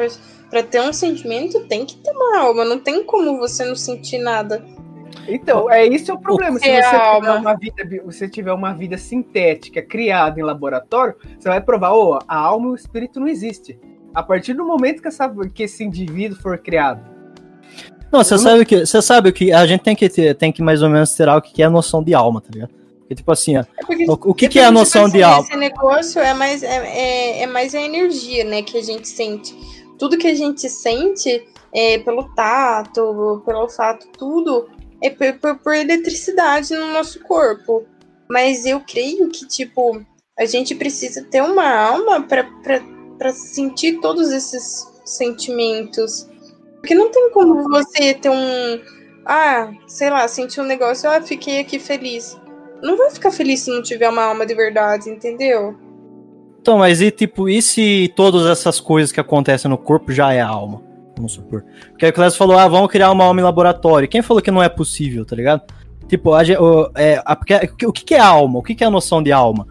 [0.50, 2.66] pra ter um sentimento, tem que ter uma alma.
[2.66, 4.62] Não tem como você não sentir nada.
[5.28, 6.58] Então, é isso é o problema.
[6.58, 11.14] Se que é você tiver, uma vida, você tiver uma vida sintética criada em laboratório,
[11.38, 13.78] você vai provar, ô, a alma e o espírito não existe.
[14.14, 17.04] A partir do momento que, essa, que esse indivíduo for criado.
[18.10, 18.86] Não, você sabe o que.
[18.86, 19.52] Você sabe o que.
[19.52, 21.70] A gente tem que ter, tem que mais ou menos ter o que é a
[21.70, 22.70] noção de alma, tá ligado?
[23.00, 25.46] Porque, tipo assim, É porque, o, o que, é que é a noção de alma?
[25.46, 29.54] Esse negócio é mais, é, é, é mais a energia, né, que a gente sente.
[29.96, 34.66] Tudo que a gente sente é, pelo tato, pelo olfato, tudo
[35.02, 37.84] é por, por, por eletricidade no nosso corpo.
[38.28, 40.04] Mas eu creio que, tipo,
[40.38, 46.28] a gente precisa ter uma alma para sentir todos esses sentimentos.
[46.76, 48.80] Porque não tem como você ter um.
[49.24, 52.38] Ah, sei lá, sentir um negócio, ah, fiquei aqui feliz.
[52.82, 55.76] não vai ficar feliz se não tiver uma alma de verdade, entendeu?
[56.60, 60.40] Então, mas e tipo, e se todas essas coisas que acontecem no corpo já é
[60.40, 60.82] alma?
[61.16, 61.64] Vamos supor.
[61.90, 64.08] Porque aí o Clécio falou, ah, vamos criar uma alma em laboratório.
[64.08, 65.62] Quem falou que não é possível, tá ligado?
[66.08, 67.32] Tipo, a, o, é, a,
[67.86, 68.58] o que, que é alma?
[68.58, 69.66] O que, que é a noção de alma?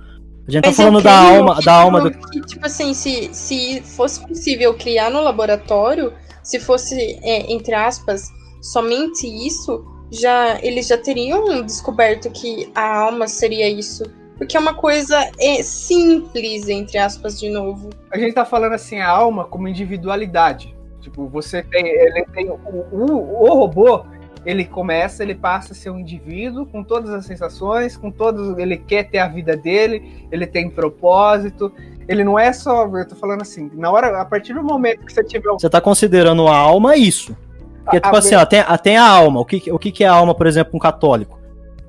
[0.47, 2.11] A gente tá Mas falando eu da alma, da alma do.
[2.11, 8.29] que, tipo assim, se, se fosse possível criar no laboratório, se fosse, é, entre aspas,
[8.61, 14.03] somente isso, já eles já teriam descoberto que a alma seria isso.
[14.37, 17.89] Porque é uma coisa é, simples, entre aspas, de novo.
[18.11, 20.74] A gente tá falando assim, a alma como individualidade.
[21.05, 21.85] Tipo, você tem.
[21.85, 22.55] Ele tem o,
[22.91, 24.03] o, o robô,
[24.43, 28.57] ele começa, ele passa a ser um indivíduo com todas as sensações, com todos.
[28.57, 31.71] Ele quer ter a vida dele, ele tem propósito.
[32.07, 32.87] Ele não é só.
[32.87, 35.59] Eu tô falando assim, na hora, a partir do momento que você tiver um.
[35.59, 37.37] Você tá considerando a alma isso.
[37.83, 39.39] Porque, tipo A- a- assim, ó, tem, a- tem a alma.
[39.41, 41.39] O que, o que que é a alma, por exemplo, um católico?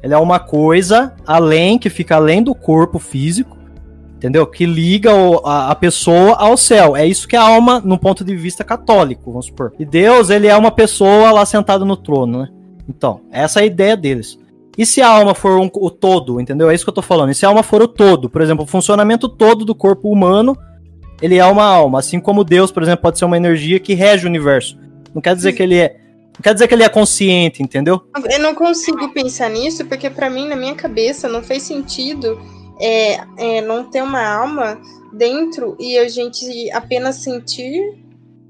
[0.02, 3.55] Ele é uma coisa além, que fica além do corpo físico,
[4.16, 4.46] entendeu?
[4.46, 5.10] Que liga
[5.44, 6.96] a, pessoa ao céu.
[6.96, 9.72] É isso que é a alma no ponto de vista católico, vamos supor.
[9.78, 12.48] E Deus, ele é uma pessoa lá sentada no trono, né?
[12.88, 14.38] Então, essa é a ideia deles.
[14.76, 16.68] E se a alma for um- o todo, entendeu?
[16.70, 17.30] É isso que eu tô falando.
[17.30, 20.56] E se a alma for o todo, por exemplo, o funcionamento todo do corpo humano,
[21.20, 21.98] ele é uma alma.
[21.98, 24.78] Assim como Deus, por exemplo, pode ser uma energia que rege o universo.
[25.14, 25.96] Não quer dizer que ele é.
[26.34, 28.02] Não quer dizer que ele é consciente, entendeu?
[28.30, 32.38] Eu não consigo pensar nisso, porque pra mim, na minha cabeça, não fez sentido
[32.80, 34.80] é, é, não ter uma alma
[35.12, 37.80] dentro e a gente apenas sentir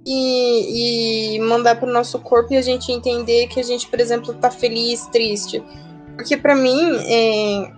[0.05, 4.35] e, e mandar pro nosso corpo e a gente entender que a gente, por exemplo,
[4.35, 5.62] tá feliz, triste.
[6.15, 7.73] Porque pra mim, é,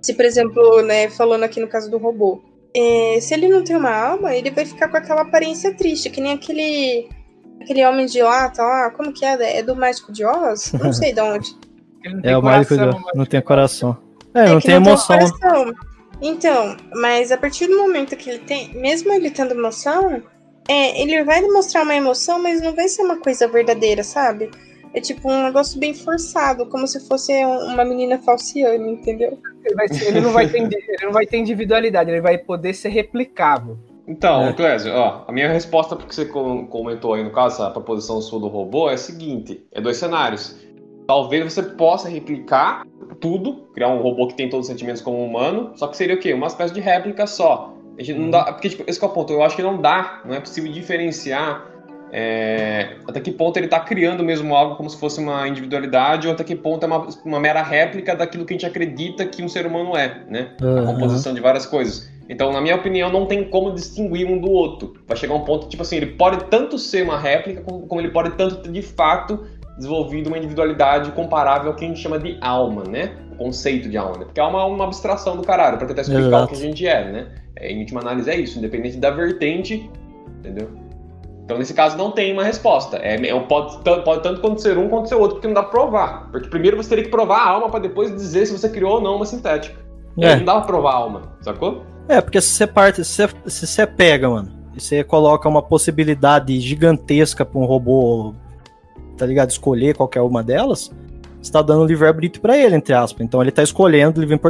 [0.00, 2.40] se, por exemplo, né, falando aqui no caso do robô,
[2.74, 6.20] é, se ele não tem uma alma, ele vai ficar com aquela aparência triste, que
[6.20, 7.08] nem aquele
[7.60, 9.58] aquele homem de lata lá, como que é?
[9.58, 10.72] É do Mágico de Oz?
[10.72, 11.54] Não sei de onde.
[12.04, 13.16] Ele não tem É o mágico de...
[13.16, 14.07] não tem coração.
[14.38, 15.16] É, É não que tem emoção.
[15.16, 15.74] um coração.
[16.20, 20.22] Então, mas a partir do momento que ele tem, mesmo ele tendo emoção,
[20.68, 24.50] é, ele vai demonstrar uma emoção, mas não vai ser uma coisa verdadeira, sabe?
[24.94, 29.38] É tipo um negócio bem forçado, como se fosse um- uma menina falciane, entendeu?
[29.64, 32.74] Ele, vai ser- ele não vai ter, ele não vai ter individualidade, ele vai poder
[32.74, 33.78] ser replicável.
[34.08, 34.52] Então, É.
[34.54, 38.40] Clésio, ó, a minha resposta porque você com- comentou aí, no caso, a proposição sua
[38.40, 40.56] do robô é a seguinte: é dois cenários.
[41.08, 42.86] Talvez você possa replicar
[43.18, 46.14] tudo, criar um robô que tem todos os sentimentos como um humano, só que seria
[46.14, 46.34] o quê?
[46.34, 47.74] Uma espécie de réplica só.
[47.98, 49.32] A gente não dá, porque, tipo, esse é o ponto.
[49.32, 51.66] Eu acho que não dá, não é possível diferenciar
[52.12, 56.32] é, até que ponto ele está criando mesmo algo como se fosse uma individualidade ou
[56.32, 59.48] até que ponto é uma, uma mera réplica daquilo que a gente acredita que um
[59.48, 60.52] ser humano é, né?
[60.60, 60.86] a Aham.
[60.86, 62.10] composição de várias coisas.
[62.28, 64.94] Então, na minha opinião, não tem como distinguir um do outro.
[65.06, 68.10] Vai chegar um ponto, tipo assim, ele pode tanto ser uma réplica, como, como ele
[68.10, 69.46] pode tanto ter de fato
[69.78, 73.12] desenvolvido uma individualidade comparável ao que a gente chama de alma, né?
[73.32, 74.24] O conceito de alma, né?
[74.24, 76.44] Porque alma é uma abstração do caralho, pra tentar explicar Exato.
[76.44, 77.28] o que a gente é, né?
[77.56, 79.88] É, em última análise é isso, independente da vertente,
[80.40, 80.68] entendeu?
[81.44, 82.98] Então, nesse caso, não tem uma resposta.
[82.98, 86.28] É, é- pode, pode tanto acontecer um quanto ser outro, porque não dá pra provar.
[86.30, 89.00] Porque primeiro você teria que provar a alma pra depois dizer se você criou ou
[89.00, 89.78] não uma sintética.
[90.20, 90.36] É.
[90.36, 91.84] Não dá pra provar a alma, sacou?
[92.06, 95.62] É, porque se você parte, se você, se você pega, mano, e você coloca uma
[95.62, 98.34] possibilidade gigantesca pra um robô,
[99.18, 100.90] tá ligado, escolher qualquer uma delas,
[101.40, 103.20] você tá dando livre-arbítrio pra ele, entre aspas.
[103.24, 104.40] Então ele tá escolhendo livre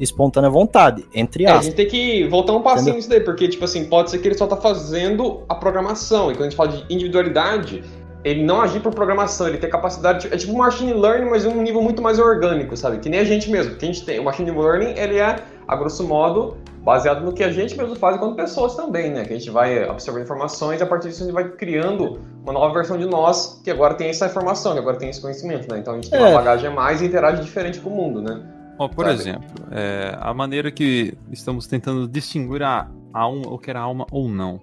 [0.00, 1.66] espontânea vontade, entre É, a aspas.
[1.66, 2.96] gente tem que voltar um passinho Entendeu?
[2.96, 6.30] nisso daí, porque, tipo assim, pode ser que ele só tá fazendo a programação.
[6.30, 7.82] E quando a gente fala de individualidade,
[8.24, 10.26] ele não agir por programação, ele tem capacidade.
[10.28, 12.98] de- é tipo um machine learning, mas em um nível muito mais orgânico, sabe?
[12.98, 13.76] Que nem a gente mesmo.
[13.76, 14.18] Que a gente tem.
[14.18, 15.36] O machine learning, ele é,
[15.68, 16.56] a grosso modo,
[16.86, 19.24] baseado no que a gente mesmo faz enquanto pessoas também, né?
[19.24, 22.52] Que a gente vai absorvendo informações e a partir disso a gente vai criando uma
[22.52, 25.80] nova versão de nós que agora tem essa informação, que agora tem esse conhecimento, né?
[25.80, 26.22] Então a gente tem É.
[26.22, 28.40] uma bagagem a mais e interage diferente com o mundo, né?
[28.78, 29.18] Ó, por Sabe?
[29.18, 34.28] exemplo, é, a maneira que estamos tentando distinguir a alma, o que era alma ou
[34.28, 34.60] não.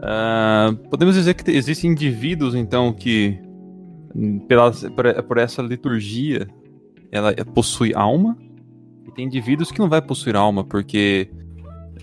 [0.00, 3.38] Ah, podemos dizer que te- existem indivíduos, então, que
[4.14, 6.48] hum, pela, por, por essa liturgia
[7.10, 8.36] ela possui alma,
[9.06, 11.28] e tem indivíduos que não vai possuir alma, porque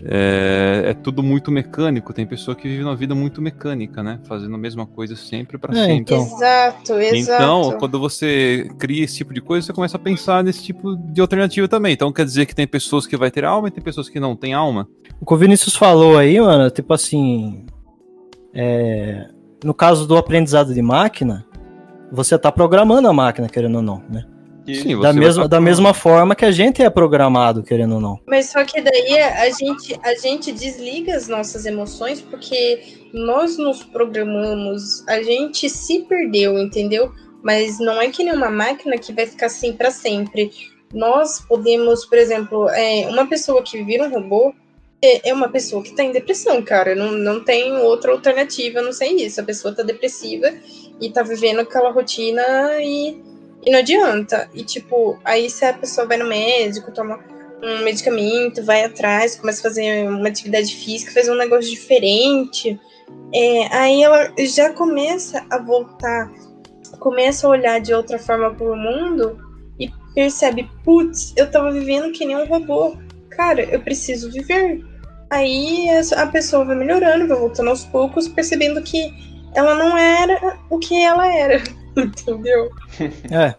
[0.04, 2.14] é, é tudo muito mecânico.
[2.14, 4.20] Tem pessoa que vive uma vida muito mecânica, né?
[4.24, 6.16] Fazendo a mesma coisa sempre para É, sempre.
[6.16, 6.22] Então.
[6.22, 7.16] exato, exato.
[7.16, 11.20] Então, quando você cria esse tipo de coisa, você começa a pensar nesse tipo de
[11.22, 11.94] alternativa também.
[11.94, 14.36] Então, quer dizer que tem pessoas que vai ter alma e tem pessoas que não
[14.36, 14.88] têm alma.
[15.20, 17.66] O que o Vinícius falou aí, mano, tipo assim.
[18.54, 19.28] é,
[19.64, 21.46] no caso do aprendizado de máquina,
[22.12, 24.26] você tá programando a máquina, querendo ou não, né?
[24.72, 28.20] E- Sim, Da mesma, da mesma forma que a gente é programado, querendo ou não.
[28.28, 33.84] Mas só que daí a gente, a gente desliga as nossas emoções porque nós nos
[33.84, 37.12] programamos, a gente se perdeu, entendeu?
[37.44, 40.52] Mas não é que nem uma máquina que vai ficar assim para sempre.
[40.94, 44.54] nós podemos, por exemplo, é, uma pessoa que vira um robô
[45.02, 46.94] é, é uma pessoa que tá em depressão, cara.
[46.96, 49.40] Não, não tem outra alternativa, não sei isso.
[49.40, 50.52] A pessoa tá depressiva
[51.00, 52.42] e tá vivendo aquela rotina
[52.82, 53.22] e,
[53.66, 54.50] e não adianta.
[54.54, 57.20] E, tipo, aí se a pessoa vai no médico, toma
[57.62, 62.80] um medicamento, vai atrás, começa a fazer uma atividade física, faz um negócio diferente,
[63.34, 66.32] é, aí ela já começa a voltar,
[67.00, 69.38] começa a olhar de outra forma para o mundo
[69.80, 72.96] e percebe, putz, eu tava vivendo que nem um robô.
[73.30, 74.84] Cara, eu preciso viver.
[75.30, 79.14] Aí a pessoa vai melhorando, vai voltando aos poucos, percebendo que
[79.54, 81.62] ela não era o que ela era.
[82.22, 82.70] Entendeu?
[83.32, 83.56] É.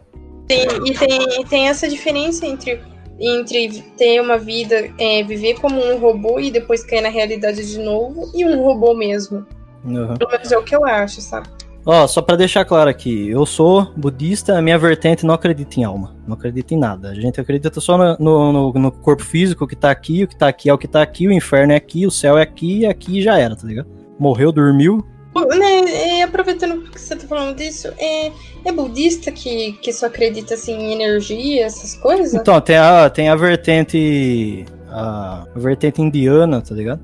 [0.46, 2.80] Tem, e tem, tem essa diferença entre
[3.20, 7.78] entre ter uma vida, é, viver como um robô e depois cair na realidade de
[7.78, 9.46] novo, e um robô mesmo.
[9.84, 10.14] Uhum.
[10.14, 11.48] Pelo menos é o que eu acho, sabe?
[11.84, 15.84] Ó, só para deixar claro aqui, eu sou budista, a minha vertente não acredita em
[15.84, 17.10] alma, não acredita em nada.
[17.10, 20.48] A gente acredita só no, no, no, corpo físico que tá aqui, o que tá
[20.48, 22.86] aqui é o que tá aqui, o inferno é aqui, o céu é aqui, e
[22.86, 23.88] aqui já era, tá ligado?
[24.18, 28.32] Morreu, dormiu, né, aproveitando que você tá falando disso, é,
[28.64, 32.34] é budista que, que só acredita assim, em energia, essas coisas?
[32.34, 34.64] Então, tem a, tem a vertente.
[34.88, 37.00] A, a vertente indiana, tá ligado?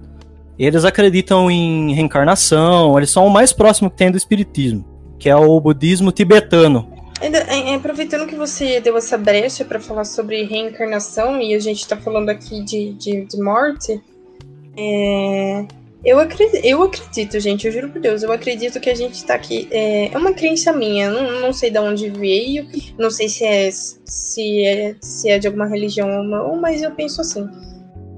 [0.59, 4.85] Eles acreditam em reencarnação, eles são o mais próximo que tem do espiritismo,
[5.19, 6.97] que é o budismo tibetano.
[7.21, 11.87] É, é, aproveitando que você deu essa brecha para falar sobre reencarnação e a gente
[11.87, 14.01] tá falando aqui de, de, de morte,
[14.77, 15.67] é,
[16.07, 19.35] eu acredito, eu acredito, gente, eu juro por Deus, eu acredito que a gente tá
[19.35, 19.67] aqui.
[19.73, 23.69] É, é uma crença minha, não, não sei de onde veio, não sei se é,
[23.73, 27.45] se é, se é de alguma religião ou não, mas eu penso assim.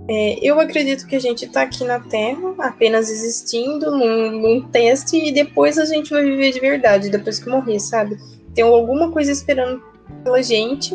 [0.06, 5.16] É, eu acredito que a gente tá aqui na Terra, apenas existindo num, num teste,
[5.16, 8.18] e depois a gente vai viver de verdade, depois que morrer, sabe?
[8.54, 9.82] Tem alguma coisa esperando
[10.22, 10.94] pela gente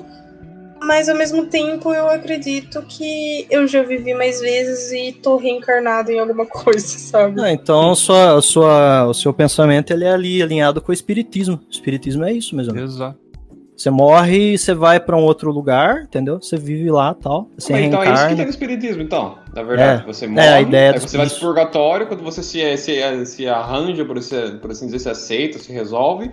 [0.86, 6.12] mas ao mesmo tempo eu acredito que eu já vivi mais vezes e tô reencarnado
[6.12, 7.42] em alguma coisa, sabe?
[7.42, 11.56] Ah, então sua, sua, o seu pensamento ele é ali alinhado com o espiritismo.
[11.68, 12.78] O espiritismo é isso mesmo.
[12.80, 13.24] Exato.
[13.76, 16.40] Você morre e você vai para um outro lugar, entendeu?
[16.40, 17.50] Você vive lá tal.
[17.58, 18.12] Você então reencarna.
[18.12, 19.38] é isso que tem no espiritismo, então.
[19.54, 22.44] Na verdade, É, você é, morre, a ideia aí você vai pro purgatório, quando você
[22.44, 26.32] se, se, se arranja, por, assim- por assim dizer, se aceita, se resolve,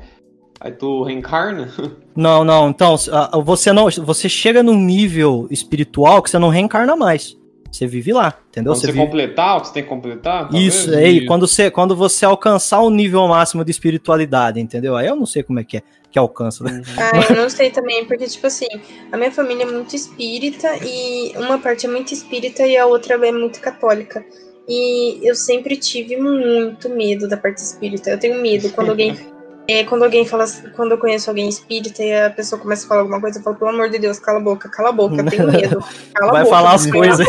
[0.61, 1.73] aí tu reencarna.
[2.15, 2.69] Não, não.
[2.69, 2.97] Então,
[3.43, 7.35] você não, você chega num nível espiritual que você não reencarna mais.
[7.71, 8.73] Você vive lá, entendeu?
[8.73, 8.99] Quando você vive...
[8.99, 10.75] completar o que você tem que completar, talvez?
[10.75, 11.27] Isso, aí, Isso.
[11.27, 14.97] quando você, quando você alcançar o nível máximo de espiritualidade, entendeu?
[14.97, 16.83] Aí eu não sei como é que é que alcança, né?
[16.99, 18.67] Ah, eu não sei também, porque, tipo assim,
[19.13, 23.15] a minha família é muito espírita e uma parte é muito espírita e a outra
[23.15, 24.23] é muito católica.
[24.69, 28.11] E eu sempre tive muito medo da parte espírita.
[28.11, 29.17] Eu tenho medo quando alguém.
[29.69, 30.45] É, quando alguém fala,
[30.75, 33.57] quando eu conheço alguém espírita e a pessoa começa a falar alguma coisa, eu falo,
[33.57, 35.79] pelo amor de Deus, cala a boca, cala a boca, tenho medo.
[36.15, 37.27] Cala Vai boca, falar as coisas.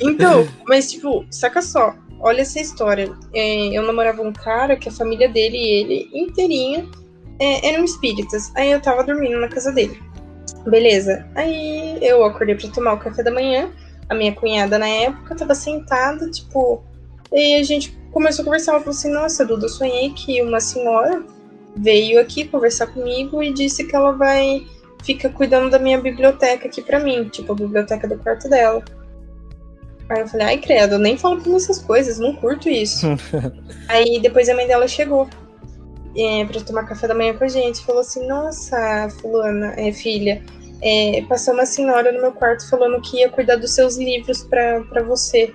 [0.00, 3.12] Então, mas tipo, saca só, olha essa história.
[3.32, 6.88] É, eu namorava um cara que a família dele e ele inteirinha
[7.38, 8.52] é, eram espíritas.
[8.54, 10.00] Aí eu tava dormindo na casa dele.
[10.66, 11.26] Beleza.
[11.34, 13.70] Aí eu acordei pra tomar o café da manhã.
[14.08, 16.82] A minha cunhada na época tava sentada, tipo.
[17.32, 18.72] E a gente começou a conversar.
[18.72, 21.24] Ela falou assim: Nossa, Duda, eu sonhei que uma senhora
[21.76, 24.66] veio aqui conversar comigo e disse que ela vai
[25.02, 28.82] ficar cuidando da minha biblioteca aqui pra mim, tipo a biblioteca do quarto dela.
[30.08, 33.06] Aí eu falei, ai credo, eu nem falo pra mim essas coisas, não curto isso.
[33.88, 35.28] Aí depois a mãe dela chegou
[36.16, 37.84] é, pra tomar café da manhã com a gente.
[37.84, 40.42] Falou assim, nossa, fulana, é, filha,
[40.82, 44.82] é, passou uma senhora no meu quarto falando que ia cuidar dos seus livros pra,
[44.82, 45.54] pra você.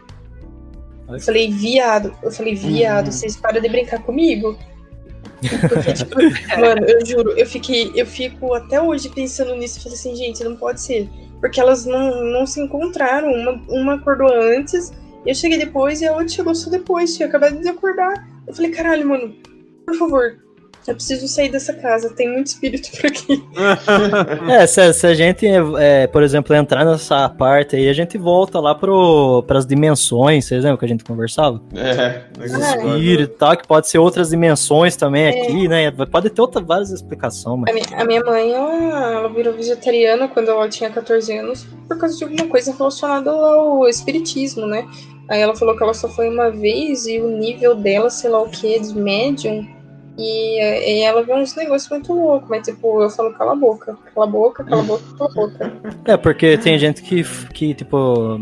[1.08, 4.58] Eu falei, viado, eu falei, viado, vocês param de brincar comigo?
[6.60, 10.56] Mano, eu juro, eu fiquei, eu fico até hoje pensando nisso, falei assim, gente, não
[10.56, 11.10] pode ser.
[11.39, 14.91] Porque elas não, não se encontraram, uma, uma acordou antes,
[15.26, 18.28] eu cheguei depois e a outra chegou só depois, tinha acabado de acordar.
[18.47, 19.36] Eu falei, caralho, mano,
[19.86, 20.38] por favor,
[20.88, 23.43] eu preciso sair dessa casa, tem muito espírito por aqui.
[24.50, 25.45] É, se, se a gente,
[25.78, 30.63] é, por exemplo, entrar nessa parte aí, a gente volta lá pro, pras dimensões, vocês
[30.63, 31.62] lembram que a gente conversava?
[31.76, 35.91] É, Espírito e tal, que pode ser outras dimensões também aqui, né?
[35.91, 37.73] Pode ter outras, várias explicações, A mas...
[37.73, 42.17] minha, a minha mãe, ela, ela virou vegetariana quando ela tinha 14 anos, por causa
[42.17, 44.88] de alguma coisa relacionada ao espiritismo, né?
[45.30, 48.41] Aí ela falou que ela só foi uma vez e o nível dela, sei lá
[48.41, 49.67] o que, de médium.
[50.17, 53.95] E, e ela vê uns negócios muito loucos, mas tipo, eu falo, cala a boca,
[54.15, 55.73] cala a boca, cala a boca, cala a boca.
[56.06, 58.39] É, porque tem gente que, que tipo...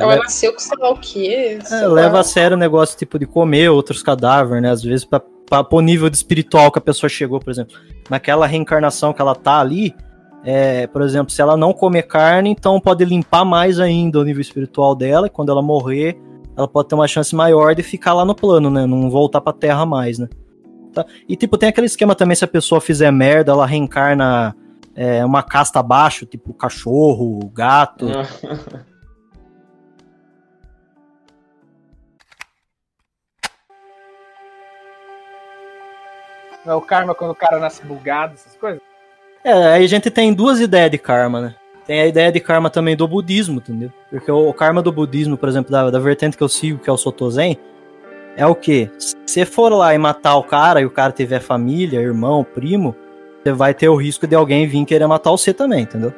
[0.00, 1.60] Ela nasceu com sei lá o que.
[1.70, 4.70] É, leva a sério o negócio tipo de comer outros cadáveres, né?
[4.70, 7.76] Às vezes pra, pra, pro nível de espiritual que a pessoa chegou, por exemplo.
[8.08, 9.94] Naquela reencarnação que ela tá ali,
[10.42, 14.40] é, por exemplo, se ela não comer carne, então pode limpar mais ainda o nível
[14.40, 16.18] espiritual dela, e quando ela morrer,
[16.56, 18.86] ela pode ter uma chance maior de ficar lá no plano, né?
[18.86, 20.28] Não voltar pra terra mais, né?
[20.94, 21.04] Tá?
[21.28, 24.54] E tipo, tem aquele esquema também, se a pessoa fizer merda, ela reencarna
[24.94, 28.06] é, uma casta abaixo, tipo cachorro, gato.
[36.64, 38.80] Não é o karma quando o cara nasce bugado, essas coisas?
[39.44, 41.54] É, aí a gente tem duas ideias de karma, né?
[41.86, 43.92] Tem a ideia de karma também do budismo, entendeu?
[44.08, 46.88] Porque o, o karma do budismo, por exemplo, da, da vertente que eu sigo, que
[46.88, 47.58] é o Sotozen,
[48.36, 48.90] é o quê?
[48.98, 52.94] Se você for lá e matar o cara e o cara tiver família, irmão, primo,
[53.42, 56.12] você vai ter o risco de alguém vir querer matar você também, entendeu?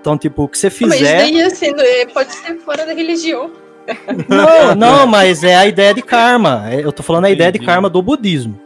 [0.00, 0.88] Então, tipo, o que você fizer.
[0.88, 3.50] Mas daí, assim, é, pode ser fora da religião.
[4.28, 6.64] Não, não, mas é a ideia de karma.
[6.70, 8.56] É, eu tô falando a ideia de karma do budismo.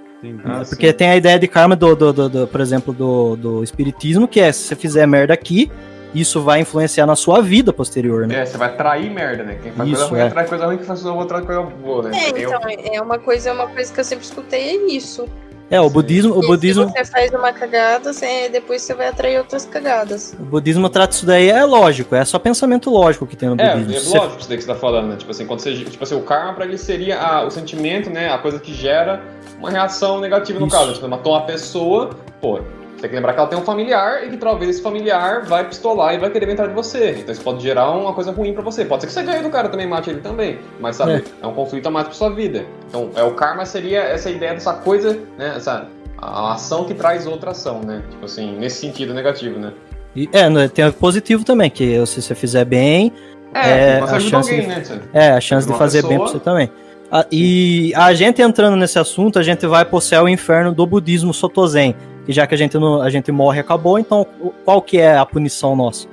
[0.44, 3.64] Ah, porque tem a ideia de karma do, do, do, do, por exemplo, do, do
[3.64, 5.70] espiritismo, que é se você fizer merda aqui,
[6.14, 8.40] isso vai influenciar na sua vida posterior, né?
[8.40, 9.58] É, você vai trair merda, né?
[9.62, 10.26] Quem faz Isso, coisa ruim é.
[10.26, 12.18] atrai coisa ruim, quem faz coisa boa atrai coisa boa, né?
[12.18, 12.60] É, então,
[12.92, 15.26] é uma coisa, é uma coisa que eu sempre escutei, é isso.
[15.70, 19.38] É, o budismo, o budismo, Se você faz uma cagada, você- depois você vai atrair
[19.38, 20.34] outras cagadas.
[20.38, 23.68] o budismo trata isso daí, é lógico, é só pensamento lógico que tem no É,
[23.72, 24.10] é budismo.
[24.10, 25.16] Você- lógico isso daí que você tá falando, né?
[25.16, 28.30] Tipo assim, quando você, tipo assim, o karma pra ele seria a- o sentimento, né?
[28.30, 29.22] A coisa que gera
[29.58, 30.76] uma reação negativa no Isso.
[30.76, 30.92] caso.
[30.92, 32.10] Tipo, matou uma pessoa,
[32.42, 32.62] pô, você
[33.04, 36.14] tem que lembrar que ela tem um familiar e que talvez esse familiar vai pistolar
[36.14, 37.10] e vai querer entrar de você.
[37.18, 38.82] Então isso pode gerar uma coisa ruim pra você.
[38.84, 40.58] Pode ser que você ganhe do cara também, mate ele também.
[40.80, 41.22] Mas sabe, É.
[41.42, 42.64] é, um conflito a mais pra sua vida.
[42.88, 45.52] Então, é, o karma seria essa ideia dessa coisa, né?
[45.56, 45.86] Essa
[46.16, 48.02] a ação que traz outra ação, né?
[48.10, 49.72] Tipo assim, nesse sentido negativo, né?
[50.16, 53.12] E- é, né, tem o positivo também, que se você fizer bem,
[53.52, 55.00] É, você a ajuda chance alguém, de- né?
[55.12, 56.70] É, a chance de fazer pessoa- bem pra você também.
[57.12, 60.86] Ah, e a gente entrando nesse assunto, a gente vai pro céu e inferno do
[60.86, 61.94] budismo Sotozen.
[62.24, 64.26] Que já que a gente, não, a gente morre e acabou, então
[64.64, 66.08] qual que é a punição nossa?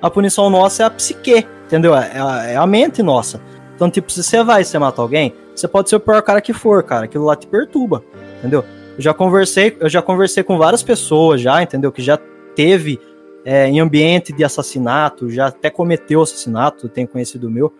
[0.00, 1.94] A punição nossa é a psique, entendeu?
[1.94, 3.40] É a, é a mente nossa.
[3.74, 6.40] Então, tipo, se você vai e você mata alguém, você pode ser o pior cara
[6.40, 7.04] que for, cara.
[7.04, 8.02] Aquilo lá te perturba,
[8.38, 8.64] entendeu?
[8.96, 11.92] Eu já conversei, eu já conversei com várias pessoas já, entendeu?
[11.92, 12.18] Que já
[12.54, 13.00] teve
[13.44, 17.72] é, em ambiente de assassinato, já até cometeu assassinato, tem conhecido meu.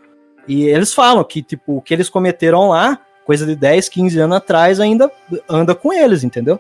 [0.47, 4.37] E eles falam que, tipo, o que eles cometeram lá, coisa de 10, 15 anos
[4.37, 5.11] atrás, ainda
[5.49, 6.59] anda com eles, entendeu?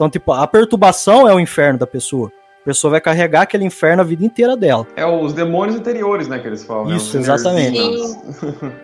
[0.00, 2.32] Então, tipo, a perturbação é o inferno da pessoa.
[2.62, 4.86] A pessoa vai carregar aquele inferno a vida inteira dela.
[4.96, 6.86] É os demônios interiores, né, que eles falam.
[6.86, 6.96] né?
[6.96, 7.76] Isso, Os exatamente.
[7.76, 8.18] energizes.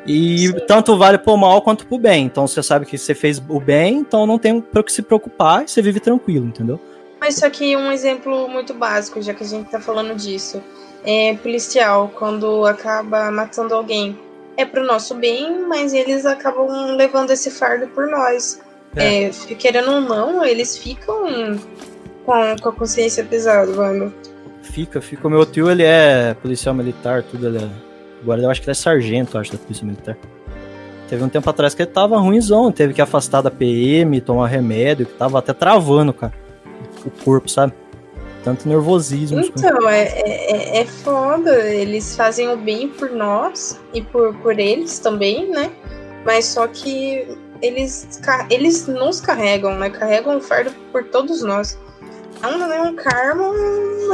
[0.07, 0.55] E Sim.
[0.68, 2.26] tanto vale pro mal quanto pro bem.
[2.26, 5.64] Então você sabe que você fez o bem, então não tem pro que se preocupar
[5.64, 6.79] e você vive tranquilo, entendeu?
[7.18, 10.62] Mas só que um exemplo muito básico, já que a gente tá falando disso.
[11.02, 14.18] É policial, quando acaba matando alguém.
[14.55, 18.61] É pro nosso bem, mas eles acabam levando esse fardo por nós.
[18.96, 21.59] É, querendo ou não, eles ficam
[22.24, 24.12] com, com a consciência pesada, mano.
[24.62, 25.26] Fica, fica.
[25.26, 27.68] O meu tio, ele é policial militar, tudo, ele é...
[28.22, 30.16] Agora eu acho que ele é sargento, acho, da polícia militar.
[31.09, 35.06] Teve um tempo atrás que ele tava ruimzão, teve que afastar da PM, tomar remédio,
[35.06, 36.32] que tava até travando, cara.
[37.04, 37.72] O corpo, sabe?
[38.42, 39.38] Tanto nervosismo.
[39.38, 39.70] as coisas.
[39.70, 41.52] Então, é, é, é foda.
[41.64, 45.70] Eles fazem o bem por nós e por, por eles também, né?
[46.24, 47.26] Mas só que
[47.62, 49.90] eles, eles nos carregam, né?
[49.90, 51.79] Carregam o fardo por todos nós.
[52.42, 53.45] É um, karma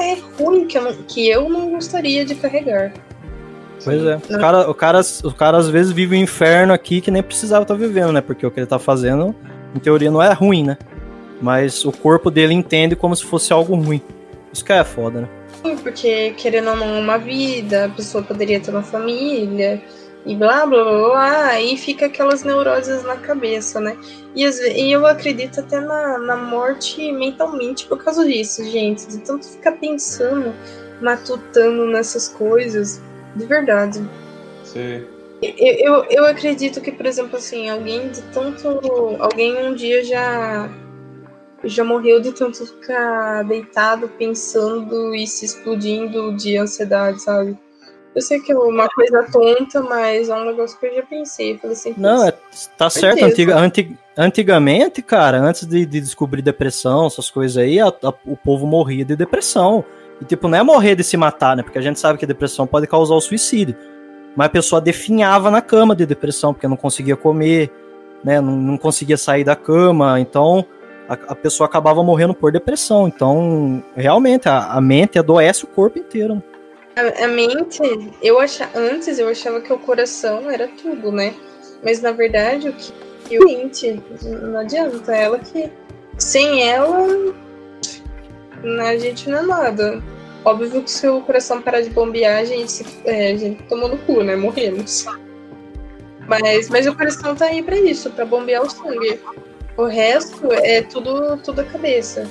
[0.00, 2.92] é ruim que eu, não, que eu não gostaria de carregar.
[3.84, 4.16] Pois é.
[4.16, 7.62] O cara, o, cara, o cara às vezes vive um inferno aqui que nem precisava
[7.62, 8.20] estar vivendo, né?
[8.20, 9.34] Porque o que ele tá fazendo,
[9.74, 10.78] em teoria, não é ruim, né?
[11.40, 14.00] Mas o corpo dele entende como se fosse algo ruim.
[14.52, 15.28] Isso que é foda, né?
[15.82, 19.82] Porque, querendo ou não, uma vida, a pessoa poderia ter uma família,
[20.24, 23.96] e blá blá blá blá, aí fica aquelas neuroses na cabeça, né?
[24.34, 29.06] E, e eu acredito até na, na morte mentalmente por causa disso, gente.
[29.08, 30.54] De tanto ficar pensando,
[31.00, 33.02] matutando nessas coisas,
[33.34, 34.00] de verdade.
[34.62, 35.06] Você-
[35.42, 38.68] Eu, eu, eu acredito que, por exemplo, assim, alguém de tanto.
[39.18, 40.70] Alguém um dia já.
[41.64, 47.56] Já morreu de tanto ficar deitado, pensando e se explodindo de ansiedade, sabe?
[48.14, 51.56] Eu sei que é uma coisa tonta, mas é um negócio que eu já pensei.
[51.58, 52.32] Falei assim, Não, é,
[52.76, 53.24] tá certo.
[53.24, 58.36] Antiga, anti- antigamente, cara, antes de, de descobrir depressão, essas coisas aí, a- a- o
[58.36, 59.82] povo morria de depressão.
[60.20, 61.62] E, tipo, não é morrer de se matar, né?
[61.62, 63.74] Porque a gente sabe que a depressão pode causar o suicídio.
[64.36, 67.70] Mas a pessoa definhava na cama de depressão, porque não conseguia comer,
[68.22, 68.40] né?
[68.42, 70.20] Não, não conseguia sair da cama.
[70.20, 70.64] Então,
[71.08, 73.08] a, a pessoa acabava morrendo por depressão.
[73.08, 76.42] Então, realmente, a, a mente adoece o corpo inteiro.
[76.96, 77.80] A, a mente,
[78.22, 81.34] eu acha, antes eu achava que o coração era tudo, né?
[81.82, 85.70] Mas na verdade o que a mente não adianta, ela que
[86.18, 87.06] sem ela
[88.86, 90.02] a gente não é nada.
[90.44, 93.88] Óbvio que se o coração parar de bombear, a gente, se- é, a gente tomou
[93.88, 94.34] no cu, né?
[94.36, 95.06] Morremos.
[96.28, 99.20] Mas, mas o coração tá aí pra isso, pra bombear o sangue.
[99.76, 102.28] O resto é tudo, tudo a cabeça.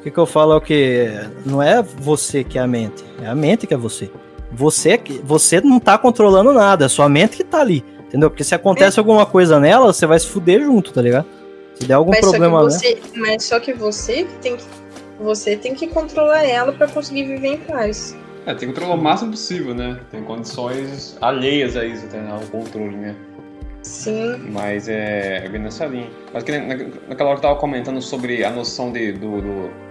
[0.00, 1.08] O que, que eu falo é o que
[1.44, 4.10] não é você que é a mente, é a mente que é você.
[4.50, 8.30] Você que você não tá controlando nada, é sua mente que tá ali, entendeu?
[8.30, 11.26] Porque se acontece alguma coisa nela, você vai se fuder junto, tá ligado?
[11.74, 12.94] Se der algum Mas problema, só, né?
[12.94, 14.64] que você, mas só que você que tem que.
[15.20, 18.16] Você tem que controlar ela pra conseguir viver em paz.
[18.46, 20.00] É, tem que controlar o máximo possível, né?
[20.10, 23.14] Tem condições alheias a isso, até ao controle, né?
[23.82, 24.36] Sim.
[24.50, 26.08] Mas é, é bem nessa linha.
[26.32, 26.74] Mas que na-
[27.08, 29.89] naquela hora que eu tava comentando sobre a noção de, do, do-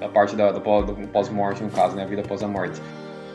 [0.00, 2.02] da parte da, do do pós-morte, no caso, né?
[2.02, 2.80] A vida após a morte.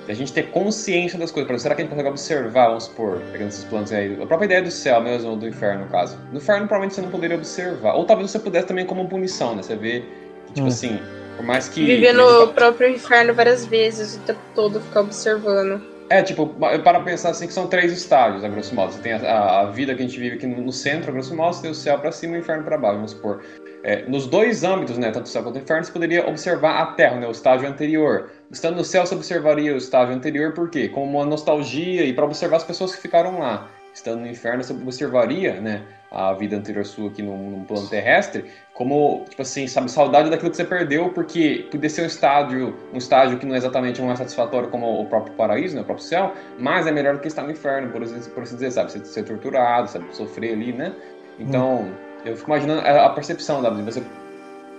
[0.05, 1.47] De a gente ter consciência das coisas.
[1.47, 4.25] Por exemplo, será que a gente consegue observar, vamos supor, pegando esses planos aí, a
[4.25, 6.17] própria ideia do céu mesmo, ou do inferno, no caso.
[6.31, 7.95] No inferno, provavelmente você não poderia observar.
[7.95, 9.63] Ou talvez você pudesse também como punição, né?
[9.63, 10.03] Você vê
[10.47, 10.69] que, tipo Hum.
[10.69, 10.99] assim,
[11.37, 11.85] por mais que.
[11.85, 15.92] Viver no próprio inferno várias vezes, o tempo todo, ficar observando.
[16.09, 16.47] É, tipo,
[16.83, 18.91] para pensar assim que são três estágios, a grosso modo.
[18.91, 21.55] Você tem a, a- vida que a gente vive aqui no, centro, a grosso modo,
[21.55, 23.41] você tem o céu pra cima e o inferno pra baixo, vamos supor.
[23.83, 26.85] É, nos dois âmbitos, né, tanto o céu quanto o inferno, você poderia observar a
[26.87, 28.29] Terra, né, o estágio anterior.
[28.51, 30.87] Estando no céu, você observaria o estágio anterior, por quê?
[30.87, 33.69] Como uma nostalgia e para observar as pessoas que ficaram lá.
[33.93, 38.45] Estando no inferno, você observaria, né, a vida anterior sua aqui num, num plano terrestre,
[38.73, 42.97] como, tipo assim, sabe, saudade daquilo que você perdeu, porque podia ser um estágio, um
[42.97, 46.33] estágio que não é exatamente mais satisfatório como o próprio paraíso, né, o próprio céu,
[46.57, 48.91] mas é melhor do que estar no inferno, por assim, por assim dizer, sabe?
[48.91, 50.05] Ser, ser torturado, sabe?
[50.15, 50.93] Sofrer ali, né?
[51.39, 51.91] Então,
[52.25, 53.77] eu fico imaginando a, a percepção, sabe?
[53.77, 54.03] De você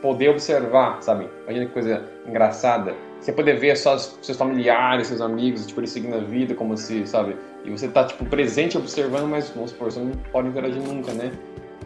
[0.01, 1.29] poder observar, sabe?
[1.45, 2.95] Imagina que coisa engraçada.
[3.25, 6.77] Você poder ver só os seus familiares, seus amigos, tipo, eles seguindo a vida, como
[6.77, 7.35] se, sabe?
[7.65, 11.33] E você tá, tipo, presente observando, mas, vamos supor, você não pode interagir nunca, né?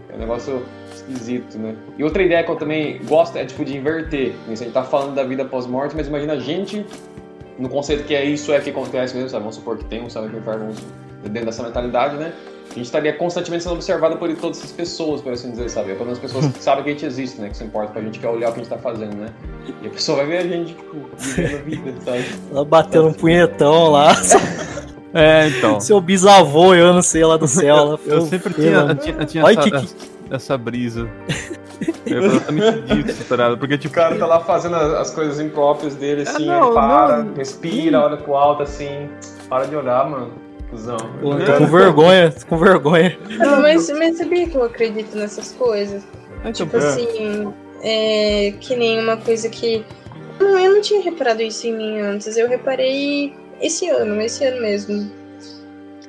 [0.09, 1.77] É um negócio esquisito, né?
[1.97, 4.35] E outra ideia que eu também gosto é, tipo, de inverter.
[4.49, 6.85] A gente tá falando da vida pós-morte, mas imagina a gente
[7.57, 9.43] no conceito que é isso é que acontece mesmo, sabe?
[9.43, 10.75] Vamos supor que tem um sabe que inferno
[11.23, 12.33] dentro dessa mentalidade, né?
[12.71, 15.93] A gente estaria constantemente sendo observado por todas essas pessoas, por assim dizer, sabe?
[15.95, 17.49] Pelo menos pessoas que sabem que a gente existe, né?
[17.49, 19.29] Que isso importa pra gente, que é olhar o que a gente tá fazendo, né?
[19.83, 22.25] E a pessoa vai ver a gente, tipo, vivendo a vida, sabe?
[22.53, 24.13] Ela batendo um punhetão lá,
[25.15, 25.81] É, então.
[25.81, 27.77] seu bisavô, eu não sei, lá do céu.
[27.77, 29.97] Ela Eu sempre "Pô, tinha, eu mano." tinha, eu tinha Olha essa, que- essa,
[30.31, 31.09] essa brisa.
[32.07, 33.59] É exatamente disso, tá ligado?
[33.59, 36.75] Porque, O tipo, cara tá lá fazendo as as coisas impróprias dele, assim, não, ele
[36.75, 37.35] para, não.
[37.35, 39.09] respira, olha pro alto, assim,
[39.49, 40.31] para de olhar, mano,
[40.71, 40.97] cuzão.
[41.21, 43.19] Pô, tô com vergonha, tô com vergonha.
[43.61, 46.05] Mas, mas sabia que eu acredito nessas coisas?
[46.41, 47.53] então, Tipo assim,
[47.83, 49.85] é, que nem uma coisa que.
[50.39, 52.37] Não, eu não tinha reparado isso em mim antes.
[52.37, 55.11] Eu reparei esse ano, esse ano mesmo.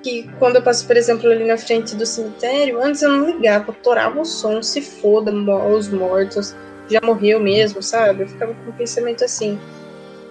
[0.01, 3.71] Que quando eu passo, por exemplo, ali na frente do cemitério, antes eu não ligava,
[3.71, 6.55] eu torava o som, se foda, os mortos,
[6.89, 8.23] já morreu mesmo, sabe?
[8.23, 9.59] Eu ficava com um pensamento assim.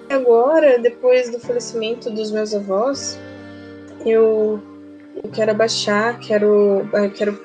[0.09, 3.19] E agora, depois do falecimento dos meus avós,
[4.11, 4.61] eu,
[5.23, 7.39] eu quero abaixar, quero, quero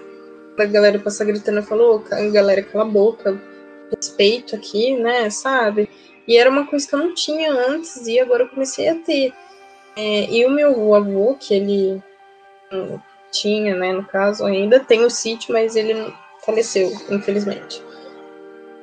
[0.58, 3.40] a galera passar gritando, falou, "Ca- galera, cala a boca,
[3.96, 5.90] respeito aqui, né, sabe?
[6.28, 9.34] E era uma coisa que eu não tinha antes e agora eu comecei a ter.
[9.96, 12.02] É, e o meu avô, que ele
[12.72, 13.00] hum,
[13.32, 16.14] tinha, né, no caso, ainda tem o sítio, mas ele
[16.46, 17.84] faleceu, infelizmente.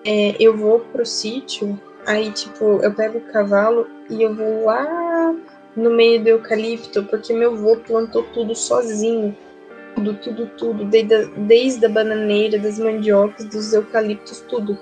[0.05, 5.35] É, eu vou pro sítio, aí, tipo, eu pego o cavalo e eu vou lá
[5.77, 9.37] no meio do eucalipto, porque meu avô plantou tudo sozinho
[9.95, 14.79] tudo, tudo, tudo, desde a, desde a bananeira, das mandiocas, dos eucaliptos, tudo.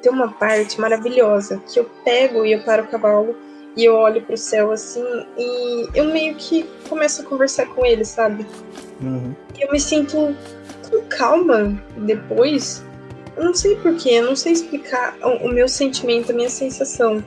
[0.00, 3.36] Tem uma parte maravilhosa que eu pego e eu paro o cavalo
[3.76, 5.04] e eu olho pro céu assim
[5.38, 8.46] e eu meio que começo a conversar com ele, sabe?
[9.00, 9.34] Uhum.
[9.56, 10.34] E eu me sinto
[10.90, 12.84] com calma depois.
[13.36, 17.24] Eu não sei porquê, eu não sei explicar o, o meu sentimento, a minha sensação.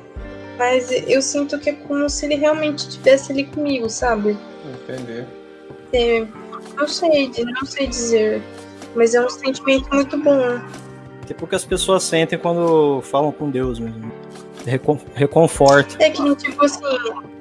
[0.57, 4.37] Mas eu sinto que é como se ele realmente estivesse ali comigo, sabe?
[4.83, 5.25] Entender.
[5.93, 6.25] É,
[6.77, 8.41] não sei, não sei dizer.
[8.95, 10.59] Mas é um sentimento muito bom.
[11.27, 14.11] Tipo o que as pessoas sentem quando falam com Deus mesmo.
[14.65, 15.97] Recon reconforto.
[15.99, 16.81] É que, tipo assim,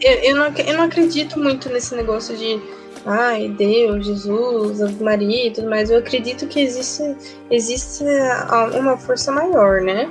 [0.01, 2.61] eu, eu, não, eu não acredito muito nesse negócio de
[3.07, 5.91] ai, Deus, Jesus, Ave Maria e tudo mais.
[5.91, 7.17] Eu acredito que existe,
[7.51, 8.05] existe
[8.49, 10.09] a- uma força maior, né?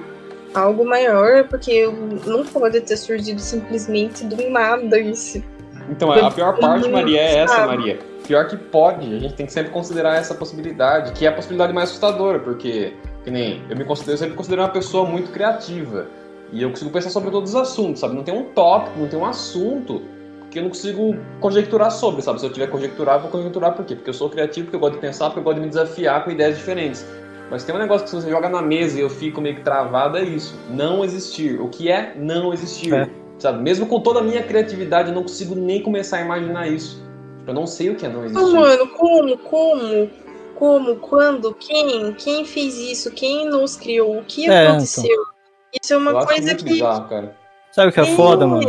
[0.54, 1.88] Algo maior, porque
[2.26, 5.44] não pode ter surgido simplesmente do nada isso.
[5.90, 7.78] Então, a pior parte, Maria, é essa, Sabe?
[7.78, 8.00] Maria.
[8.26, 11.74] Pior que pode, a gente tem que sempre considerar essa possibilidade, que é a possibilidade
[11.74, 12.94] mais assustadora, porque,
[13.24, 16.08] que nem, eu me considero, eu sempre considero uma pessoa muito criativa.
[16.52, 18.16] E eu consigo pensar sobre todos os assuntos, sabe?
[18.16, 20.04] Não tem um tópico, não tem um assunto
[20.50, 22.40] que eu não consigo conjecturar sobre, sabe?
[22.40, 23.96] Se eu tiver que conjecturar, eu vou conjecturar por quê?
[23.96, 26.24] Porque eu sou criativo, porque eu gosto de pensar, porque eu gosto de me desafiar
[26.24, 27.06] com ideias diferentes.
[27.54, 29.62] Mas tem um negócio que se você joga na mesa e eu fico meio que
[29.62, 30.60] travado, é isso.
[30.72, 31.62] Não existir.
[31.62, 32.92] O que é não existir?
[32.92, 33.08] É.
[33.38, 33.62] sabe?
[33.62, 36.98] Mesmo com toda a minha criatividade, eu não consigo nem começar a imaginar isso.
[37.38, 38.54] Tipo, eu não sei o que é não Oh, existir.
[38.56, 40.10] mano, como, como,
[40.56, 45.24] como, quando, quem, quem fez isso, quem nos criou, o que É, aconteceu?
[45.80, 46.72] Isso é eu uma acho coisa muito que.
[46.74, 47.38] bizarro, cara.
[47.72, 48.68] Sabe o que é foda, mano?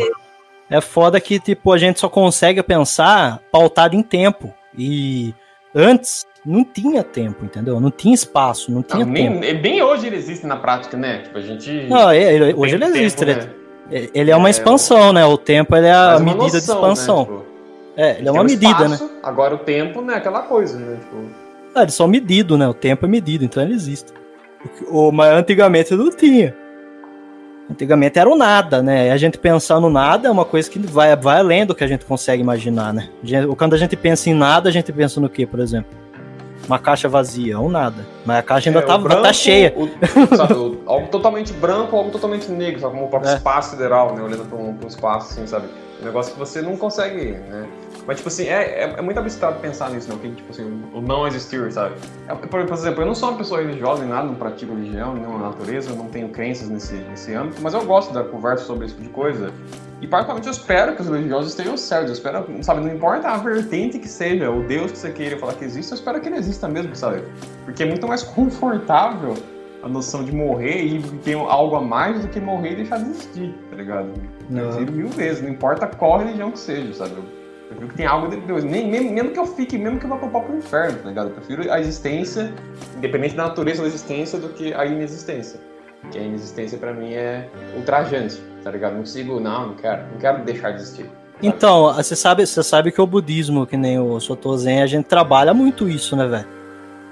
[0.68, 4.52] É foda que, tipo, a gente só consegue pensar pautado em tempo.
[4.76, 5.32] E
[5.74, 7.80] antes não tinha tempo, entendeu?
[7.80, 9.40] Não tinha espaço, não tinha Não, tempo.
[9.40, 11.18] nem, bem hoje ele existe na prática, né?
[11.24, 11.70] Tipo, a gente.
[11.88, 13.24] Não, ele- tem hoje ele tempo, existe.
[13.24, 13.48] né?
[13.90, 15.24] Ele, ele é uma É, expansão, né?
[15.26, 17.18] O tempo ele é a medida de noção, expansão.
[17.18, 17.24] Né?
[17.24, 17.44] Tipo,
[17.96, 18.94] É, ele é uma um medida, né?
[18.94, 20.96] espaço, Agora o tempo não é aquela coisa, né?
[21.00, 21.16] Tipo,
[21.74, 22.66] Ah, eles são medidos, né?
[22.68, 24.12] O tempo é medido, então ele existe.
[24.88, 26.54] O, mas antigamente não tinha.
[27.70, 29.08] Antigamente era o nada, né?
[29.08, 31.82] E a gente pensar no nada é uma coisa que vai, vai além do que
[31.82, 33.08] a gente consegue imaginar, né?
[33.56, 35.90] Quando a gente pensa em nada, a gente pensa no que, por exemplo?
[36.66, 38.06] Uma caixa vazia, ou nada.
[38.24, 39.74] Mas a caixa ainda é, tá, o branco, tá cheia.
[39.76, 42.94] o- sabe, o- algo totalmente branco, algo totalmente negro, sabe?
[42.94, 43.34] Como o próprio É.
[43.36, 44.22] espaço sideral, né?
[44.22, 45.66] Olhando para um, pra um espaço, assim, sabe?
[46.00, 47.68] Um negócio que você não consegue, né?
[48.06, 50.18] Mas, tipo assim, é, é, é muito abstrato pensar nisso, não?
[50.18, 51.94] Que, tipo assim, o não existir, sabe?
[52.28, 55.14] É, por, por exemplo, eu não sou uma pessoa religiosa nem nada, não pratico religião,
[55.14, 58.86] nem uma natureza, não tenho crenças nesse, nesse âmbito, mas eu gosto da conversa sobre
[58.86, 59.52] esse tipo de coisa.
[60.02, 62.10] E, particularmente, eu espero que os religiosos estejam certos.
[62.10, 65.54] Eu espero, sabe, não importa a vertente que seja, o Deus que você queira falar
[65.54, 67.22] que existe, eu espero que ele exista mesmo, sabe?
[67.64, 69.34] Porque é muito mais confortável
[69.82, 73.10] a noção de morrer e ter algo a mais do que morrer e deixar de
[73.10, 74.12] existir, tá ligado?
[74.50, 77.12] Eu prefiro mil vezes, não importa qual religião que seja, sabe?
[77.16, 77.24] Eu
[77.68, 78.64] prefiro que tenha algo de Deus.
[78.64, 81.28] Nem, mesmo, mesmo que eu fique, mesmo que eu vá pro próprio inferno, tá ligado?
[81.28, 82.52] Eu prefiro a existência,
[82.96, 85.60] independente da natureza da existência, do que a inexistência.
[86.00, 88.92] Porque a inexistência pra mim é ultrajante, tá ligado?
[88.92, 91.10] Não consigo, não, não quero, não quero deixar de existir.
[91.42, 95.06] Então, você sabe, você sabe que o budismo, que nem o Soto Zen, a gente
[95.06, 96.46] trabalha muito isso, né, velho?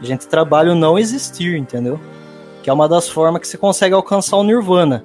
[0.00, 1.98] A gente trabalha o não existir, entendeu?
[2.62, 5.04] Que é uma das formas que você consegue alcançar o nirvana.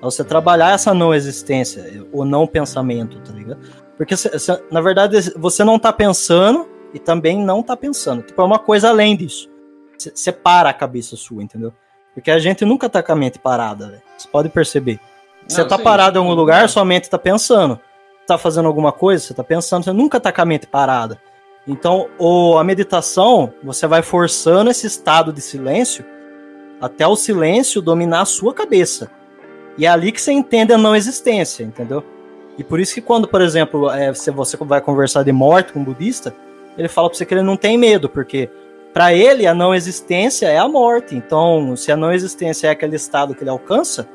[0.00, 3.60] É você trabalhar essa não existência, o não pensamento, tá ligado?
[3.96, 8.22] Porque, cê- cê- na verdade, você não tá pensando e também não tá pensando.
[8.22, 9.48] Tipo, é uma coisa além disso.
[9.96, 11.72] Você você para a cabeça sua, entendeu?
[12.14, 14.02] Porque a gente nunca tá com a mente parada, velho.
[14.16, 15.00] Você pode perceber.
[15.46, 17.80] Você tá parado em algum lugar, sua mente tá pensando.
[18.26, 21.20] Tá fazendo alguma coisa, você tá pensando, você nunca tá com a mente parada.
[21.66, 26.04] Então, o, a meditação, você vai forçando esse estado de silêncio
[26.80, 29.10] até o silêncio dominar a sua cabeça.
[29.78, 32.04] E é ali que você entende a não existência, entendeu?
[32.58, 35.78] E por isso que quando, por exemplo, é, se você vai conversar de morte com
[35.78, 36.34] um budista,
[36.76, 38.50] ele fala pra você que ele não tem medo, porque
[38.92, 41.14] para ele a não existência é a morte.
[41.14, 44.08] Então, se a não existência é aquele estado que ele alcança,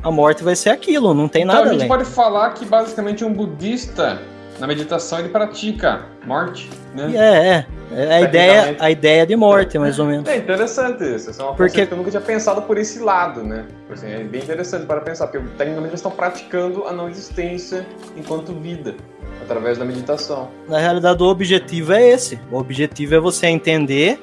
[0.00, 1.88] a morte vai ser aquilo, não tem Então nada a gente além.
[1.88, 4.20] pode falar que basicamente um budista,
[4.62, 7.10] na meditação, ele pratica morte, né?
[7.16, 7.66] É, é.
[7.94, 10.28] É a ideia, a ideia de morte, mais ou menos.
[10.28, 11.30] É interessante isso.
[11.30, 13.66] Essa é uma Porque- que eu nunca tinha pensado por esse lado, né?
[13.92, 17.84] Assim, é bem interessante para pensar, porque tecnicamente eles estão praticando a não existência
[18.16, 18.94] enquanto vida,
[19.42, 20.48] através da meditação.
[20.68, 22.38] Na realidade, o objetivo é esse.
[22.48, 24.18] O objetivo é você entender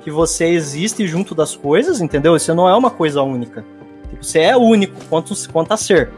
[0.00, 2.38] que você existe junto das coisas, entendeu?
[2.38, 3.64] Você não é uma coisa única.
[4.10, 6.08] Tipo, você é único quanto, quanto a ser.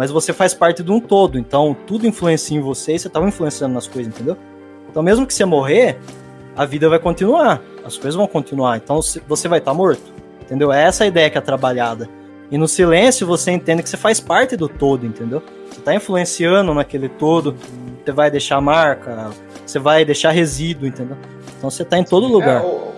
[0.00, 1.38] Mas você faz parte de um todo.
[1.38, 4.34] Então, tudo influencia em você e você estava influenciando nas coisas, entendeu?
[4.90, 5.98] Então, mesmo que você morrer,
[6.56, 7.60] a vida vai continuar.
[7.84, 8.78] As coisas vão continuar.
[8.78, 8.98] Então,
[9.28, 10.10] você vai estar morto.
[10.40, 10.72] Entendeu?
[10.72, 12.08] É essa a ideia que é trabalhada.
[12.50, 15.42] E no silêncio, você entende que você faz parte do todo, entendeu?
[15.70, 17.54] Você está influenciando naquele todo.
[18.02, 19.28] Você vai deixar marca,
[19.66, 21.18] você vai deixar resíduo, entendeu?
[21.58, 22.62] Então você tá em todo lugar.
[22.62, 22.90] É, o-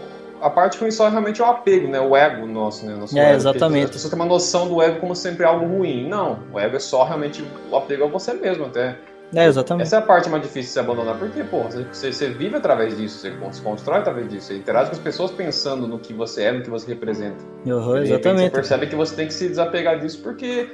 [0.43, 2.01] a parte ruim só é realmente o apego, né?
[2.01, 2.95] O ego nosso, né?
[2.95, 3.36] Nosso É, ego.
[3.36, 3.84] exatamente.
[3.86, 6.09] As pessoas têm uma noção do ego como sempre algo ruim.
[6.09, 8.97] Não, o ego é só realmente o apego a você mesmo, até.
[9.34, 9.86] É, exatamente.
[9.86, 12.95] Essa é a parte mais difícil de se abandonar, porque, porra, você, você vive através
[12.95, 16.43] disso, você se constrói através disso, você interage com as pessoas pensando no que você
[16.43, 17.43] é, no que você representa.
[17.64, 18.51] Uhum, repente, Você exatamente.
[18.53, 20.68] percebe que você tem que se desapegar disso porque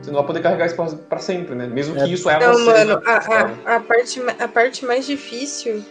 [0.00, 1.66] você não vai poder carregar isso pra, pra sempre, né?
[1.66, 2.04] Mesmo É.
[2.04, 2.64] que isso é Não, você.
[2.84, 3.16] mano, a,
[3.72, 5.82] a, a, parte, a parte mais difícil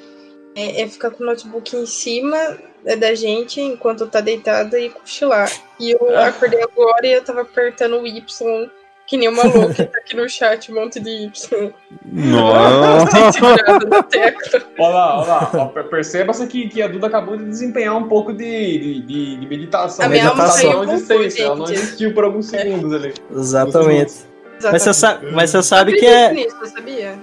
[0.55, 2.38] é, é ficar com o notebook em cima
[2.86, 5.51] é, da gente enquanto tá deitada e cochilar.
[5.79, 8.69] E eu acordei agora e eu tava apertando o Y
[9.07, 9.86] que nem uma louca.
[9.86, 11.73] tá aqui no chat um monte de Y.
[12.05, 13.07] Nossa.
[14.77, 15.83] Olha lá, olha lá.
[15.83, 20.05] Perceba-se que, que a Duda acabou de desempenhar um pouco de, de, de, de meditação.
[20.05, 23.13] A minha alma Meditação com existência, ela não existiu por alguns segundos ali.
[23.31, 24.13] Exatamente.
[24.61, 24.95] Mas você, Exatamente.
[24.95, 26.59] sabe, mas você sabe Eu que acredito é.
[26.59, 27.19] nisso, sabia?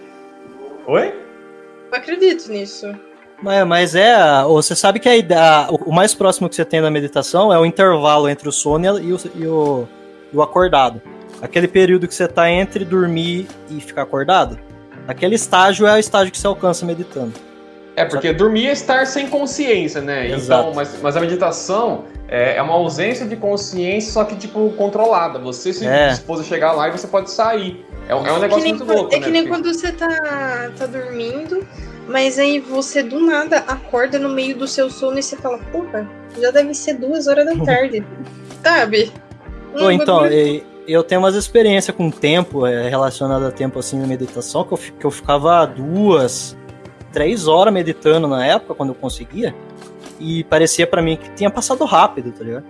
[0.87, 1.15] Oi?
[1.91, 2.95] Eu acredito nisso.
[3.43, 4.43] Mas, mas é.
[4.45, 5.13] Você sabe que a,
[5.67, 8.99] a- o mais próximo que você tem da meditação é o intervalo entre o sono
[9.01, 9.89] e o, e o,
[10.33, 11.01] e o acordado.
[11.41, 14.59] Aquele período que você tá entre dormir e ficar acordado.
[15.09, 17.33] Aquele estágio é o estágio que você alcança meditando.
[17.97, 20.31] É, porque dormir é estar sem consciência, né?
[20.31, 20.63] Exato.
[20.63, 25.39] Então, mas, mas a meditação é, é uma ausência de consciência, só que, tipo, controlada.
[25.41, 26.09] Você se É.
[26.09, 27.85] dispôs a chegar lá e você pode sair.
[28.09, 29.25] É, um- é um que negócio nem muito quando- louco, é né?
[29.27, 31.67] que nem Porque- quando você tá, tá dormindo,
[32.13, 36.09] mas aí você do nada acorda no meio do seu sono e você fala, porra,
[36.41, 38.05] já deve ser duas horas da tarde.
[38.63, 39.11] Sabe?
[39.77, 40.21] Pô, então,
[40.87, 44.79] eu tenho umas experiências com tempo, é, relacionado a tempo assim na meditação, que eu,
[44.79, 46.57] que eu ficava duas,
[47.13, 49.55] três horas meditando na época, quando eu conseguia,
[50.21, 52.65] e parecia pra mim que tinha passado rápido, tá ligado?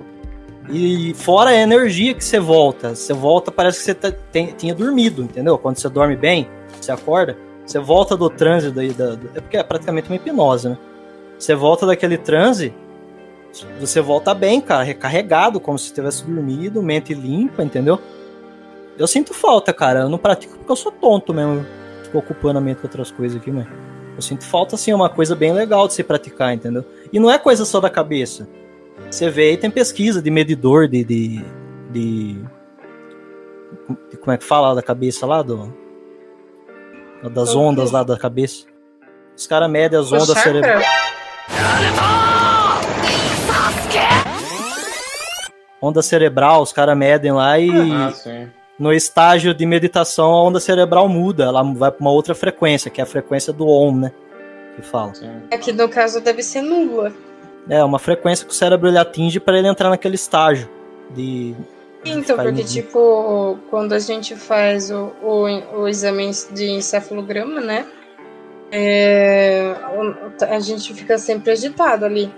[0.70, 4.74] E fora a energia que você volta, você volta, parece que você tá- tem- tinha
[4.74, 5.58] dormido, entendeu?
[5.58, 6.48] Quando você dorme bem,
[6.80, 10.78] você acorda, você volta do transe, daí, da, é porque é praticamente uma hipnose, né?
[11.38, 12.72] Você volta daquele transe,
[13.80, 17.98] você volta bem, cara, recarregado, como se tivesse dormido, mente limpa, entendeu?
[18.98, 20.00] Eu sinto falta, cara.
[20.00, 21.64] Eu não pratico porque eu sou tonto mesmo.
[22.04, 23.66] Fico ocupando a mente com outras coisas aqui, mas.
[24.14, 26.84] Eu sinto falta, assim, uma coisa bem legal de se praticar, entendeu?
[27.10, 28.46] E não é coisa só da cabeça.
[29.10, 31.44] Você vê aí, tem pesquisa de medidor de, de-
[31.90, 32.44] de-
[34.20, 35.40] como é que fala da cabeça lá?
[35.42, 35.72] Do,
[37.30, 38.66] das ondas lá da cabeça.
[39.36, 40.84] Os caras medem as O ondas cerebrais.
[45.80, 48.48] Onda cerebral, os caras medem lá e Ah, sim.
[48.78, 53.00] no estágio de meditação a onda cerebral muda, ela vai para uma outra frequência, que
[53.00, 54.12] é a frequência do OM, né?
[54.76, 55.12] Que fala.
[55.14, 55.28] sim.
[55.52, 57.12] Aqui no caso deve ser nula.
[57.68, 60.68] É uma frequência que o cérebro ele atinge para ele entrar naquele estágio
[61.10, 61.54] de
[62.04, 67.86] Então, porque, tipo, quando a gente faz o, o, o exame de encefalograma, né?
[68.72, 69.74] é,
[70.48, 72.32] a gente fica sempre agitado ali.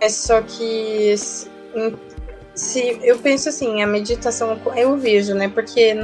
[0.00, 1.50] É só que se,
[2.54, 5.48] se- eu penso assim, a meditação eu vejo, né?
[5.48, 5.96] Porque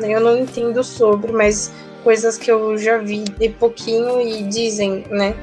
[0.00, 1.72] eu não entendo sobre, mas
[2.02, 5.34] coisas que eu já vi de pouquinho e dizem, né?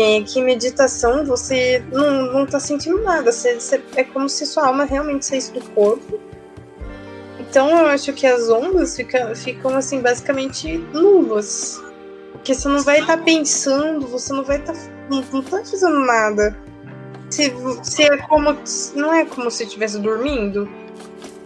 [0.00, 3.30] É que meditação você não, não tá sentindo nada.
[3.32, 6.18] Você, você- é como se sua alma realmente saísse do corpo.
[7.38, 11.82] Então eu acho que as ondas fica, ficam assim, basicamente nulas.
[12.32, 14.74] Porque você não vai estar pensando, você não vai estar.
[15.10, 16.56] não, não tá fazendo nada.
[17.28, 18.56] Se, se é como.
[18.94, 20.68] Não é como se estivesse dormindo.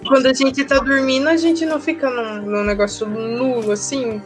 [0.07, 4.23] Quando a gente tá dormindo, a gente não fica num, num negócio nulo, assim.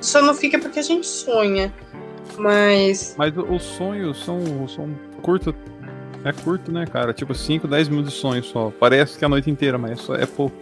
[0.00, 1.74] Só não fica porque a gente sonha.
[2.38, 3.14] Mas.
[3.18, 4.88] Mas o- os sonhos são, são
[5.22, 5.54] curto.
[6.24, 7.12] É curto, né, cara?
[7.14, 8.70] Tipo 5, 10 minutos de sonho só.
[8.78, 10.54] Parece que é a noite inteira, mas só é pouco.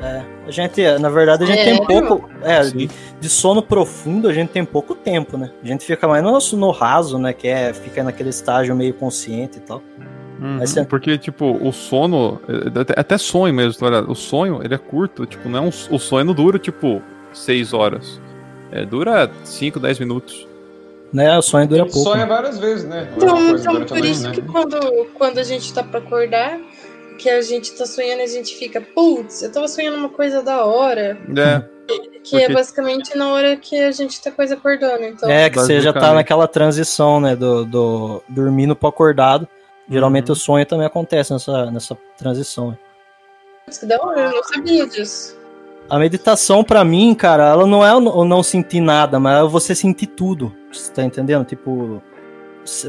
[0.00, 1.64] É, a gente, na verdade, a gente É.
[1.64, 2.28] tem pouco.
[2.42, 2.88] É, de,
[3.20, 5.50] de sono profundo a gente tem pouco tempo, né?
[5.62, 7.32] A gente fica mais no, no raso, né?
[7.32, 9.78] Que é fica naquele estágio meio consciente e tal.
[10.40, 12.40] Uhum, Mas você- Porque, tipo, o sono.
[12.48, 14.10] é, Até, até sonho mesmo, tá ligado?
[14.10, 15.24] O sonho, ele é curto.
[15.26, 17.00] Tipo, não é um, o sonho não dura, tipo,
[17.32, 18.20] 6 horas.
[18.72, 20.48] É, dura 5, 10 minutos.
[21.12, 21.36] Né?
[21.36, 21.98] O sonho dura pouco.
[22.10, 22.26] Sonha né?
[22.26, 23.08] várias vezes, né?
[23.16, 24.34] Então, então por isso né?
[24.34, 24.78] que quando,
[25.14, 26.58] quando a gente tá pra acordar,
[27.18, 30.64] que a gente tá sonhando, a gente fica, putz, eu tava sonhando uma coisa da
[30.64, 31.18] hora.
[31.36, 31.62] É,
[32.24, 35.02] Que é Porque- basicamente na hora que a gente tá quase acordando.
[35.04, 37.36] Então, É, que você já tá naquela transição, né?
[37.36, 39.46] Do, do dormindo pro acordado.
[39.90, 40.32] Geralmente Uhum.
[40.32, 42.70] o sonho também acontece nessa, nessa transição.
[42.70, 42.78] né?
[43.78, 45.36] que da hora, eu não sabia disso.
[45.90, 49.74] A meditação, pra mim, cara, ela não é o não sentir nada, mas é você
[49.74, 50.54] sentir tudo.
[50.72, 51.44] Você tá entendendo?
[51.44, 52.02] Tipo,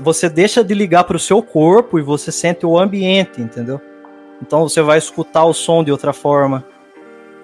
[0.02, 3.82] você deixa de ligar pro seu corpo e você sente o ambiente, entendeu?
[4.42, 6.64] Então você vai escutar o som de outra forma.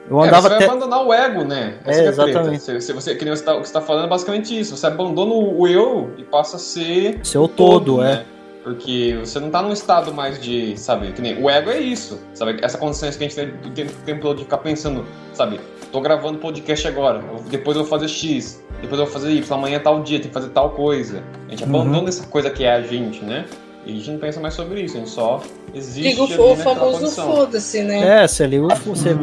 [0.10, 0.66] Eu É, andava você vai até.
[0.66, 1.76] abandonar o ego, né?
[1.86, 2.30] É, Essa treta.
[2.32, 2.64] exatamente.
[2.64, 4.76] Você, você, você, que nem você tá, o que você tá falando é basicamente isso.
[4.76, 8.06] Você abandona o eu e passa a ser Seu todo, é.
[8.16, 8.26] né?
[8.64, 12.20] Porque você não tá num estado mais de, sabe, que nem o ego é isso,
[12.34, 12.60] sabe?
[12.62, 15.60] Essa consciência que a gente tem o tempo, o tempo todo de ficar pensando, sabe?
[15.91, 19.78] Tô gravando podcast agora, depois eu vou fazer X, depois eu vou fazer Y, amanhã
[19.78, 21.24] é tal dia, tem que fazer tal coisa.
[21.47, 21.70] A gente Uhum.
[21.82, 23.45] abandona essa coisa que é a gente, né?
[23.86, 25.41] E a gente não pensa mais sobre isso, a gente só
[25.74, 28.24] existe Liga o, famoso foda-se, né?
[28.24, 28.68] É, você liga o.
[28.68, 29.14] Você, É,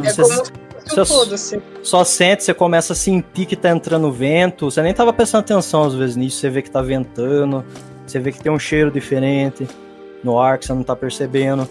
[0.89, 1.61] você foda-se.
[1.83, 4.65] só sente, você começa a sentir que tá entrando vento.
[4.71, 6.37] Você nem tava prestando atenção às vezes nisso.
[6.37, 7.63] Você vê que tá ventando,
[8.07, 9.67] você vê que tem um cheiro diferente
[10.23, 11.67] no ar que você não tá percebendo.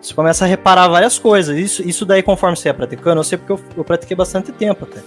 [0.00, 1.56] Você começa a reparar várias coisas.
[1.56, 4.84] Isso, isso daí, conforme você ia praticando, eu sei porque eu, eu pratiquei bastante tempo
[4.84, 5.00] até.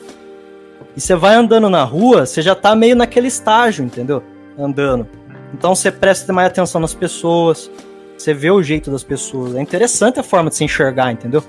[0.95, 4.23] E você vai andando na rua, você já tá meio naquele estágio, entendeu?
[4.57, 5.07] Andando.
[5.53, 7.69] Então você presta mais atenção nas pessoas,
[8.17, 9.55] você vê o jeito das pessoas.
[9.55, 11.43] É interessante a forma de se enxergar, entendeu?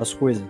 [0.00, 0.42] As coisas.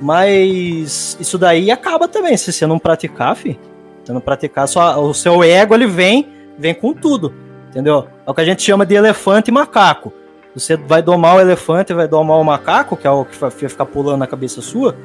[0.00, 3.58] Mas isso daí acaba também, se você não praticar, fi.
[4.04, 7.32] Se não praticar, só, o seu ego ele vem, vem com tudo,
[7.70, 8.06] entendeu?
[8.26, 10.12] É o que a gente chama de elefante e macaco.
[10.54, 13.86] Você vai domar o elefante, vai domar o macaco, que é o que vai ficar
[13.86, 14.96] pulando na cabeça sua.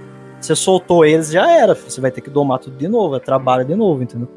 [0.42, 1.76] Você soltou eles, já era.
[1.76, 4.28] Você vai ter que domar tudo de novo, é trabalho de novo, entendeu?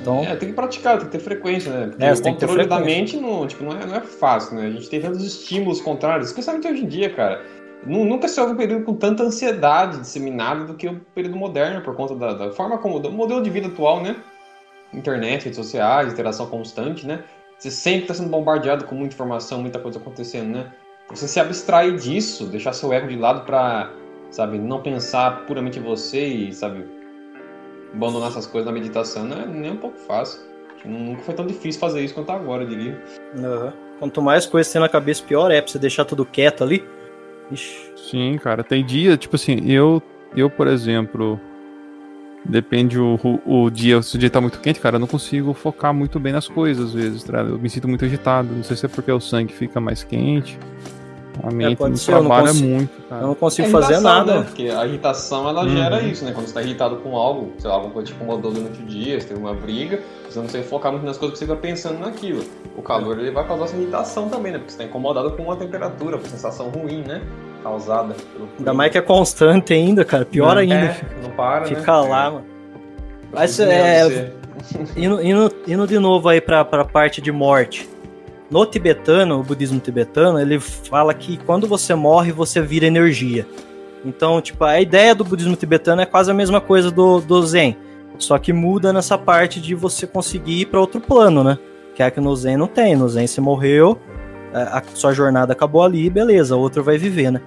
[0.00, 1.86] Então, É, tem que praticar, tem que ter frequência, né?
[1.88, 4.66] Porque É, o controle da mente não, tipo, não, é, não é fácil, né?
[4.66, 7.42] A gente tem tantos estímulos contrários, especialmente hoje em dia, cara.
[7.84, 11.80] Nu- Nunca se houve um período com tanta ansiedade disseminada do que o período moderno,
[11.82, 13.00] por conta da, da forma como.
[13.00, 14.16] do modelo de vida atual, né?
[14.96, 17.22] Internet, redes sociais, interação constante, né?
[17.58, 20.72] Você sempre está sendo bombardeado com muita informação, muita coisa acontecendo, né?
[21.10, 23.90] Você se abstrair disso, deixar seu ego de lado pra,
[24.30, 26.84] sabe, não pensar puramente em você e, sabe,
[27.94, 30.40] abandonar essas coisas na meditação, não é nem um pouco fácil.
[30.84, 33.02] Nunca foi tão difícil fazer isso quanto agora, eu diria.
[33.36, 33.72] aham.
[33.98, 36.84] quanto mais coisa tem na cabeça, pior é pra você deixar tudo quieto ali.
[37.50, 37.92] Ixi.
[37.96, 40.02] Sim, cara, tem dia, tipo assim, eu,
[40.36, 41.40] eu por exemplo,
[42.48, 45.52] depende o, o, o dia, se o dia tá muito quente, cara, eu não consigo
[45.54, 47.38] focar muito bem nas coisas às vezes, tá?
[47.40, 50.58] eu me sinto muito agitado, não sei se é porque o sangue fica mais quente,
[51.42, 53.26] a mente pode não ser, eu trabalha consigo- muito, Eu cara.
[53.26, 54.38] não consigo É fazer nada.
[54.38, 54.42] Né?
[54.44, 55.68] Porque a irritação, ela Uhum.
[55.68, 56.32] gera isso, né?
[56.32, 59.20] Quando você tá irritado com algo, sei lá, alguma coisa te incomodou durante o dia,
[59.20, 61.98] você teve uma briga, você não consegue focar muito nas coisas porque você fica pensando
[62.00, 62.42] naquilo.
[62.74, 64.58] O calor, ele vai causar essa irritação também, né?
[64.58, 67.20] Porque você tá incomodado com uma temperatura, com a sensação ruim, né?
[67.66, 70.24] Causada pelo Ainda mais que é constante ainda, cara.
[70.24, 70.96] Pior É, ainda.
[71.20, 71.66] não para, né?
[71.66, 72.44] Fica lá, mano.
[73.32, 74.32] Mas é.
[74.96, 77.88] Indo, indo, indo de novo aí pra, pra parte de morte.
[78.50, 83.46] No tibetano, o budismo tibetano, ele fala que quando você morre, você vira energia.
[84.04, 87.76] Então, tipo, a ideia do budismo tibetano é quase a mesma coisa do, do Zen.
[88.18, 91.58] Só que muda nessa parte de você conseguir ir pra outro plano, né?
[91.94, 92.96] Que é que no Zen não tem.
[92.96, 93.98] No Zen você morreu,
[94.52, 97.40] a, a sua jornada acabou ali, beleza, outro vai viver, né?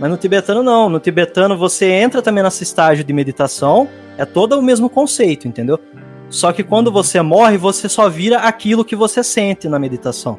[0.00, 0.88] Mas no tibetano não.
[0.88, 5.78] No tibetano você entra também nesse estágio de meditação, é todo o mesmo conceito, entendeu?
[6.30, 10.38] Só que quando você morre, você só vira aquilo que você sente na meditação.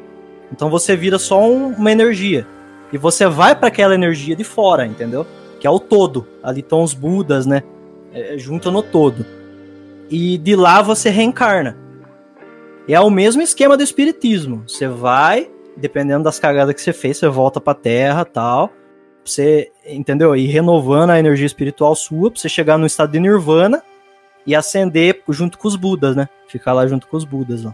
[0.52, 2.46] Então você vira só um- uma energia.
[2.92, 5.26] E você vai para aquela energia de fora, entendeu?
[5.60, 6.26] Que é o todo.
[6.42, 7.62] Ali estão os Budas, né?
[8.12, 9.24] É, junto no todo.
[10.10, 11.76] E de lá você reencarna.
[12.88, 14.64] É o mesmo esquema do espiritismo.
[14.66, 15.48] Você vai,
[15.80, 18.70] dependendo das cagadas que você fez, você volta pra terra tal.
[19.24, 20.34] Você, entendeu?
[20.34, 23.82] E renovando a energia espiritual sua, pra você chegar no estado de nirvana
[24.46, 26.28] e ascender junto com os Budas, né?
[26.48, 27.64] Ficar lá junto com os Budas.
[27.66, 27.72] Ó.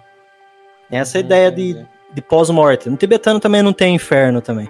[0.90, 2.90] Essa é a Uhum, ideia de, de pós-morte.
[2.90, 4.68] No tibetano também não tem inferno também.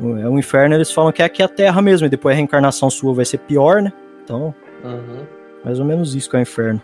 [0.00, 2.36] O, é o inferno eles falam que é aqui a terra mesmo, e depois a
[2.36, 3.92] reencarnação sua vai ser pior, né?
[4.22, 4.54] Então,
[4.84, 5.24] Uhum.
[5.64, 6.80] mais ou menos isso que é o inferno.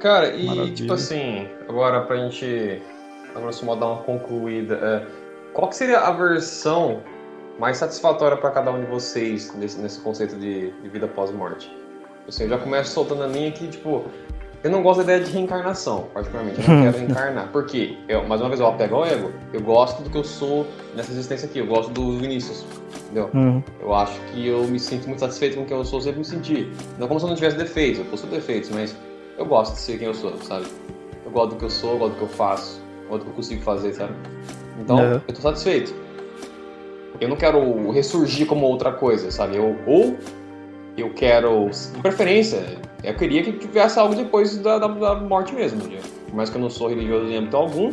[0.00, 0.74] Cara, e Maravilha.
[0.74, 2.80] tipo assim, agora pra gente,
[3.34, 5.06] a grosso modo, dar uma concluída, é,
[5.52, 7.02] qual que seria a versão
[7.58, 11.70] mais satisfatória pra cada um de vocês nesse, nesse conceito de, de vida pós-morte?
[12.28, 14.04] Assim, eu já começo soltando a minha que, tipo,
[14.62, 17.48] eu não gosto da ideia de reencarnação, particularmente, eu não quero reencarnar.
[17.48, 17.96] Por quê?
[18.08, 21.10] Eu, mais uma vez, eu apego ao ego, eu gosto do que eu sou nessa
[21.10, 22.64] existência aqui, eu gosto do Vinícius,
[23.04, 23.30] entendeu?
[23.34, 23.62] Uhum.
[23.80, 26.70] Eu acho que eu me sinto muito satisfeito com quem eu sou, sempre me senti.
[26.98, 28.94] Não como se eu não tivesse defeitos, eu possuo defeitos, mas
[29.38, 30.66] eu gosto de ser quem eu sou, sabe?
[31.24, 32.80] Eu gosto do que eu sou, eu gosto do que eu faço,
[33.18, 34.12] que eu consigo fazer, sabe?
[34.80, 35.20] Então, Uhum.
[35.26, 35.94] eu tô satisfeito.
[37.20, 39.56] Eu não quero ressurgir como outra coisa, sabe?
[39.56, 40.16] Eu, ou
[40.96, 42.62] eu quero, de preferência,
[43.04, 45.82] eu queria que tivesse algo depois da, da, da morte mesmo.
[45.88, 45.98] né?
[46.26, 47.92] Por mais que eu não sou religioso em âmbito algum,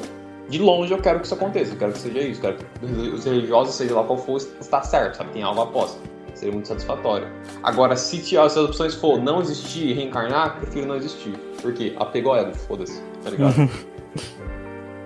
[0.49, 2.95] de longe eu quero que isso aconteça, eu quero que seja isso, eu quero que
[3.15, 5.31] os religiosos, seja lá qual for, está certo, sabe?
[5.31, 5.97] Tem algo após.
[6.33, 7.27] Seria muito satisfatório.
[7.63, 11.33] Agora, se, as opções for não existir e reencarnar, prefiro não existir.
[11.61, 11.93] Por quê?
[11.97, 13.55] Apego ao ego, foda-se, tá ligado?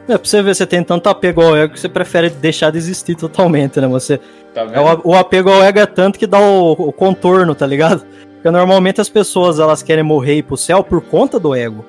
[0.08, 2.78] É, pra você ver, você tem tanto apego ao ego que você prefere deixar de
[2.78, 3.88] existir totalmente, né?
[3.88, 4.20] Você,
[4.54, 7.66] Tá é o, o apego ao ego é tanto que dá o, o contorno, tá
[7.66, 8.06] ligado?
[8.34, 11.86] Porque normalmente as pessoas elas querem morrer e ir pro céu por conta do ego.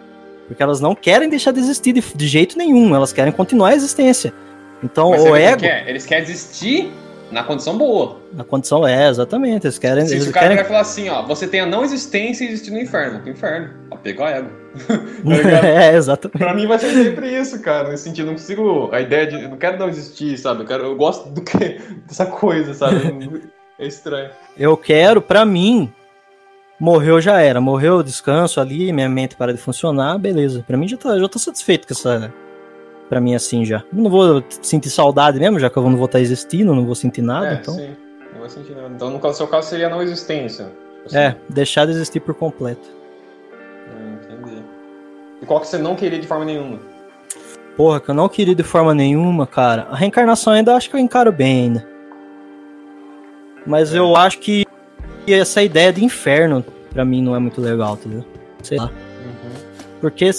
[0.46, 3.74] Porque elas não querem deixar de existir de, de jeito nenhum, elas querem continuar a
[3.74, 4.32] existência.
[4.82, 5.88] Então Mas o que ego, quer?
[5.88, 6.92] Eles querem existir
[7.32, 8.18] na condição boa.
[8.32, 10.06] na condição é, exatamente, eles querem.
[10.06, 10.56] Se, eles o cara querem...
[10.58, 13.70] vai falar assim, ó, você tem a não existência e existir no inferno, pro inferno.
[13.90, 14.50] Apego ao ego.
[15.60, 16.38] tá é, exatamente.
[16.38, 17.88] Pra mim vai ser sempre isso, cara.
[17.88, 18.90] Nesse sentido, eu não consigo.
[18.92, 19.42] A ideia de.
[19.42, 20.62] Eu não quero não existir, sabe?
[20.62, 23.50] Eu, quero, eu gosto do que, dessa coisa, sabe?
[23.78, 24.30] É estranho.
[24.56, 25.92] Eu quero, pra mim,
[26.78, 27.60] morreu já era.
[27.60, 30.62] Morreu, descanso ali, minha mente para de funcionar, beleza.
[30.64, 32.32] Pra mim já, tá, já tô satisfeito com essa.
[33.12, 33.84] Pra mim, assim já.
[33.92, 37.20] Não vou sentir saudade mesmo, já que eu não vou estar existindo, não vou sentir
[37.20, 37.46] nada.
[37.50, 37.90] é, então, sim.
[38.32, 38.88] Não vai sentir nada.
[38.88, 40.72] Então, no caso- seu caso, seria a não existência.
[41.04, 41.18] Assim.
[41.18, 42.88] é, deixar de existir por completo.
[43.94, 44.62] Hum, entendi.
[45.42, 46.78] E qual que você não queria de forma nenhuma?
[47.76, 49.88] Porra, que eu não queria de forma nenhuma, cara.
[49.90, 51.86] A reencarnação ainda acho que eu encaro bem ainda.
[53.66, 54.64] Mas eu acho que
[55.28, 58.24] essa ideia de inferno, pra mim, não é muito legal, entendeu?
[58.62, 58.86] Sei lá.
[58.86, 60.00] Uhum.
[60.00, 60.30] Porque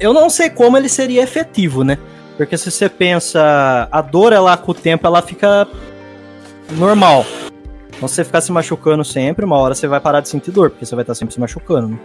[0.00, 1.98] eu não sei como ele seria efetivo, né?
[2.36, 5.66] Porque se você pensa, a dor ela com o tempo ela fica
[6.72, 7.24] normal.
[7.96, 10.70] Então se você ficar se machucando sempre, uma hora você vai parar de sentir dor,
[10.70, 11.98] porque você vai estar sempre se machucando, né?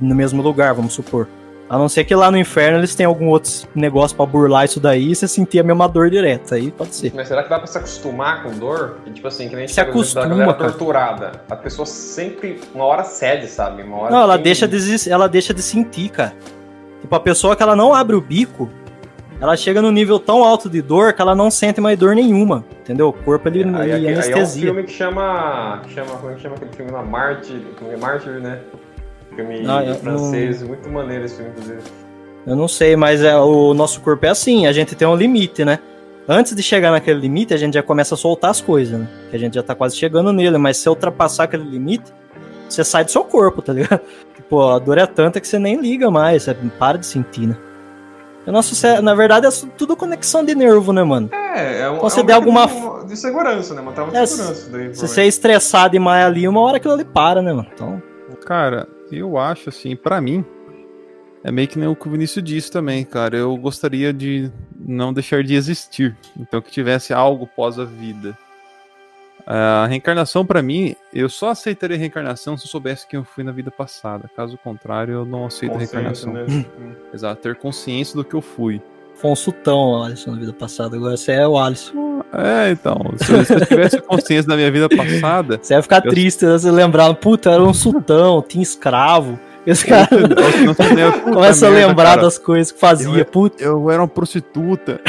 [0.00, 1.26] No mesmo lugar, vamos supor.
[1.68, 4.80] A não ser que lá no inferno eles tenham algum outro negócio pra burlar isso
[4.80, 6.56] daí e você sentir a mesma dor direta.
[6.56, 7.12] Aí pode ser.
[7.14, 8.98] Mas será que dá pra se acostumar com dor?
[9.06, 10.68] E, tipo assim, que nem a gente Se exemplo da acostuma, galera cara.
[10.70, 11.32] torturada.
[11.48, 13.82] A pessoa sempre, uma hora cede, sabe?
[13.84, 16.34] Uma hora Não, ela tem- deixa, de, ela deixa de sentir, cara.
[17.00, 18.68] Tipo, a pessoa que ela não abre o bico,
[19.40, 22.64] ela chega num nível tão alto de dor que ela não sente mais dor nenhuma.
[22.80, 23.08] Entendeu?
[23.08, 24.62] O corpo ele, Aí, ele aí, aí é um anestesia.
[24.66, 25.80] filme que chama.
[25.84, 27.02] Que chama como é que chama aquele filme lá?
[27.02, 27.60] Mártir.
[27.78, 28.58] Como é Mártir, né?
[29.34, 31.80] Filme Ah, eu francês, muito maneiro esse filme, inclusive.
[32.46, 35.64] Eu não sei, mas é, o nosso corpo é assim, a gente tem um limite,
[35.64, 35.78] né?
[36.28, 39.08] Antes de chegar naquele limite, a gente já começa a soltar as coisas, né?
[39.30, 42.12] Que a gente já tá quase chegando nele, mas se ultrapassar aquele limite,
[42.68, 44.00] você sai do seu corpo, tá ligado?
[44.34, 47.56] Tipo, a dor é tanta que você nem liga mais, você para de sentir, né?
[48.46, 51.28] O nosso cé- na verdade, é tudo conexão de nervo, né, mano?
[51.32, 51.98] É, é um.
[52.00, 52.66] Você é um der alguma-
[53.06, 53.80] De segurança, né?
[53.80, 54.70] Uma de É, segurança.
[54.70, 57.68] Daí, Se você é estressado demais ali, uma hora aquilo ali para, né, mano?
[57.72, 58.02] Então,
[58.46, 60.44] Cara, eu acho assim, pra mim,
[61.44, 63.36] é meio que nem o que o Vinícius disse também, cara.
[63.36, 66.16] Eu gostaria de não deixar de existir.
[66.38, 68.36] Então que tivesse algo pós a vida.
[69.52, 73.42] A reencarnação, pra mim, eu só aceitaria a reencarnação se eu soubesse que eu fui
[73.42, 74.30] na vida passada.
[74.36, 76.32] Caso contrário, eu não aceito reencarnação.
[76.32, 76.46] né?
[77.12, 78.80] Exato, ter consciência do que eu fui.
[79.16, 80.96] foi um sutão, o Alisson, na vida passada.
[80.96, 82.22] Agora você é o Alisson.
[82.32, 86.04] É, então, se eu, se eu tivesse consciência da minha vida passada, Você vai ficar
[86.06, 86.52] Eu- triste, né?
[86.56, 89.36] Você lembrar, puta, era um sultão, tinha escravo.
[89.66, 90.28] Esse cara eu
[90.74, 93.24] teria- puta começa a lembrar cara, das coisas que fazia.
[93.24, 95.00] Puta, Eu era uma prostituta.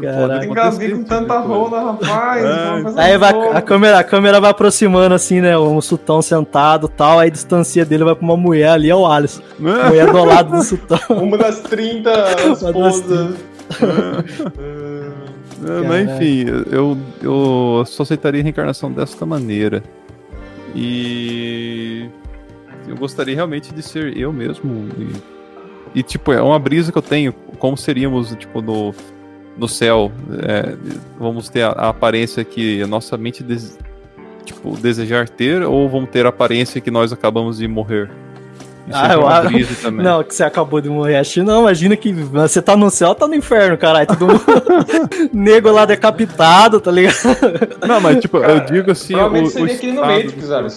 [0.00, 0.46] Caraca.
[0.46, 2.44] Engasguei com tanta rola, rapaz.
[2.44, 3.00] É.
[3.00, 5.56] Aí vai, a, câmera, a câmera vai aproximando assim, né?
[5.58, 8.96] Um sultão sentado e tal, aí a distância dele vai pra uma mulher ali, é
[8.96, 9.42] o Alisson.
[9.58, 10.98] A mulher do lado do sultão.
[11.10, 13.36] Uma das 30 das esposas.
[15.64, 19.82] É, Mas enfim, eu, eu só aceitaria a reencarnação desta maneira.
[20.74, 22.08] E
[22.88, 24.88] eu gostaria realmente de ser eu mesmo.
[24.98, 28.94] E, e, tipo, é uma brisa que eu tenho, como seríamos, tipo, no,
[29.56, 30.10] no céu.
[30.46, 30.74] É,
[31.18, 33.78] vamos ter a, a aparência que a nossa mente des-
[34.44, 38.10] tipo, desejar ter, ou vamos ter a aparência que nós acabamos de morrer?
[38.88, 40.04] Isso Ah, é eu acho- também.
[40.04, 41.16] Não, que você acabou de morrer.
[41.16, 44.08] Acho que não, imagina que você tá no céu, tá no inferno, caralho.
[44.08, 44.42] Todo mundo
[45.32, 47.14] nego lá decapitado, tá ligado?
[47.86, 49.12] Não, mas tipo, Cara, eu digo assim.
[49.14, 50.68] Provavelmente o, o seria aquele no Matrix, sabe?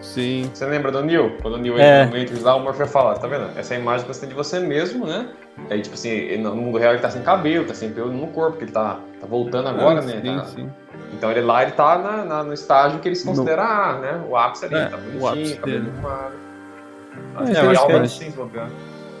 [0.00, 0.48] Sim.
[0.54, 1.36] Você lembra do Neo?
[1.42, 2.02] Quando o Neo É.
[2.04, 3.50] entra no Matrix lá, o Morpheus fala, tá vendo?
[3.58, 5.28] Essa é a imagem que você tem de você mesmo, né?
[5.70, 8.52] Aí, tipo assim, no mundo real ele tá sem cabelo, tá sem pelo no corpo,
[8.52, 10.20] porque ele tá, tá voltando agora, Ah, né?
[10.22, 10.70] Sim, Tá- sim.
[11.12, 14.24] Então ele lá, ele tá na- na- no estágio que eles No- consideram, ah, né?
[14.28, 15.92] O ápice ali, É, tá o ápice bonitinho, cabelo dele.
[15.96, 16.32] arrumado.
[17.40, 18.06] É, realmente é.
[18.08, 18.68] sim, se bobear.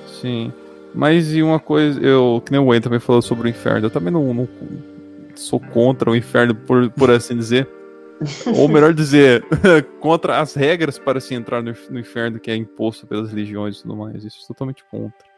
[0.06, 0.52] Sim.
[0.94, 3.90] Mas e uma coisa, eu, que nem o Wayne também falou sobre o inferno, eu
[3.90, 4.48] também não, não
[5.34, 7.68] sou contra o inferno, por, por assim dizer.
[8.56, 9.44] Ou melhor dizer,
[10.00, 13.82] contra as regras para se entrar no, no inferno que é imposto pelas religiões e
[13.82, 14.24] tudo mais.
[14.24, 15.28] Isso é totalmente contra.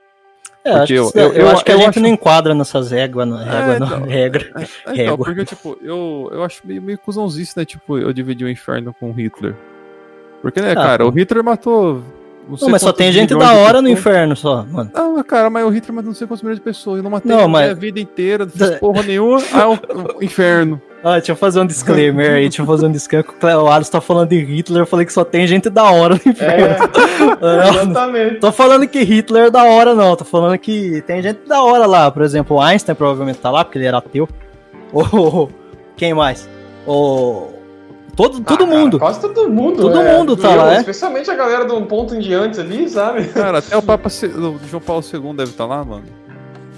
[0.65, 2.91] É, acho eu- você- eu- eu, eu- acho que a gente acho- não enquadra nessas
[2.91, 4.03] réguas, não, régua, É, não, então.
[4.09, 4.51] regra.
[4.57, 5.25] É, então, Régua.
[5.27, 7.65] porque, tipo, eu, eu acho meio, meio cuzãozice, né?
[7.65, 9.55] Tipo, eu dividi o inferno com Hitler.
[10.43, 12.03] Porque, né, Ah, cara, o Hitler matou.
[12.49, 14.91] Não, sei mas só tem gente da hora no inferno só, mano.
[14.93, 16.97] Não, mas, cara, mas o Hitler matou não sei quantos milhões de pessoas.
[16.97, 19.39] Eu não matei Não, mas- a vida inteira, não fiz porra nenhuma.
[19.53, 20.81] Ah, o, o inferno.
[21.03, 23.93] Ah, deixa eu fazer um disclaimer aí, deixa eu fazer um disclaimer que o Alisson
[23.93, 26.67] tá falando de Hitler, eu falei que só tem gente da hora no inferno.
[26.67, 26.77] É,
[27.41, 28.35] Não, exatamente.
[28.41, 30.15] tô falando que Hitler é da hora, não.
[30.15, 32.11] Tô falando que tem gente da hora lá.
[32.11, 34.29] Por exemplo, o Einstein provavelmente tá lá, porque ele era ateu.
[34.93, 35.51] Ou
[35.97, 36.47] quem mais?
[36.87, 37.49] O.
[38.15, 38.99] Todo, todo Ah, cara, mundo.
[38.99, 39.81] quase todo mundo.
[39.81, 40.79] Todo é, mundo tá eu, lá, é?
[40.81, 43.25] Especialmente a galera do ponto em diante ali, sabe?
[43.29, 46.05] Cara, até o Papa o João Paulo II deve estar lá, mano.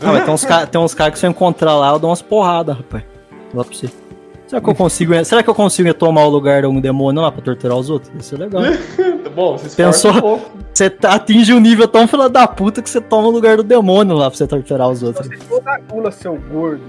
[0.00, 2.76] Não, mas tem uns caras cara que se eu encontrar lá, eu dou umas porradas,
[2.76, 3.02] rapaz.
[3.54, 3.90] Lá pra você.
[4.52, 5.24] Será que eu consigo.
[5.24, 8.12] Será que eu consigo tomar o lugar de um demônio lá pra torturar os outros?
[8.20, 8.60] Isso é legal.
[9.34, 10.12] Bom, você Pensou?
[10.12, 10.50] um pouco.
[10.74, 13.62] Você tá- atinge um nível tão fila da puta que você toma o lugar do
[13.62, 15.26] demônio lá pra você torturar os outros.
[15.26, 16.82] Você toda gula, seu gordo.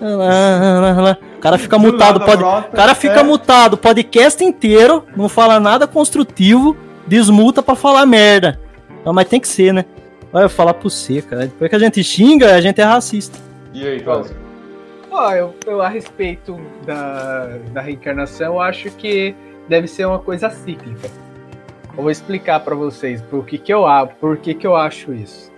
[0.00, 2.42] O cara fica mutado, pode.
[2.42, 3.22] O cara fica É.
[3.22, 6.76] mutado o podcast inteiro, não fala nada construtivo,
[7.06, 8.58] desmuta pra falar merda.
[9.04, 9.84] Não, mas tem que ser, né?
[10.32, 11.42] Olha, eu falar pro você, cara.
[11.42, 13.38] Depois que a gente xinga, a gente é racista.
[13.72, 14.34] E aí, Cláudio?
[15.18, 19.34] Ó, eu, eu a respeito da, da reencarnação, eu acho que
[19.66, 21.08] deve ser uma coisa cíclica.
[21.96, 23.86] Eu vou explicar pra vocês por que, que eu
[24.20, 25.50] por que, que eu acho isso.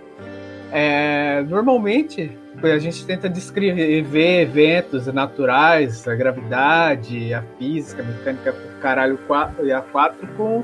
[0.71, 2.31] É, normalmente
[2.63, 9.19] a gente tenta descrever eventos naturais, a gravidade, a física, a mecânica, caralho
[9.61, 10.63] e a quatro com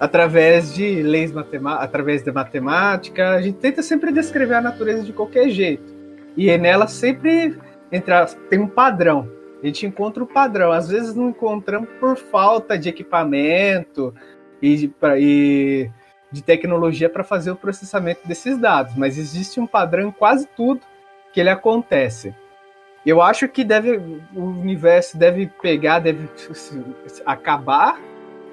[0.00, 5.12] através de leis matemáticas, através da matemática, a gente tenta sempre descrever a natureza de
[5.12, 5.94] qualquer jeito.
[6.34, 7.58] E é nela sempre
[7.90, 9.28] entra, tem um padrão.
[9.62, 10.70] A gente encontra o padrão.
[10.72, 14.14] Às vezes não encontramos por falta de equipamento
[14.60, 15.90] e, pra- e
[16.30, 20.80] de tecnologia para fazer o processamento desses dados, mas existe um padrão em quase tudo
[21.32, 22.34] que ele acontece.
[23.04, 26.28] Eu acho que deve o universo deve pegar, deve
[27.24, 28.00] acabar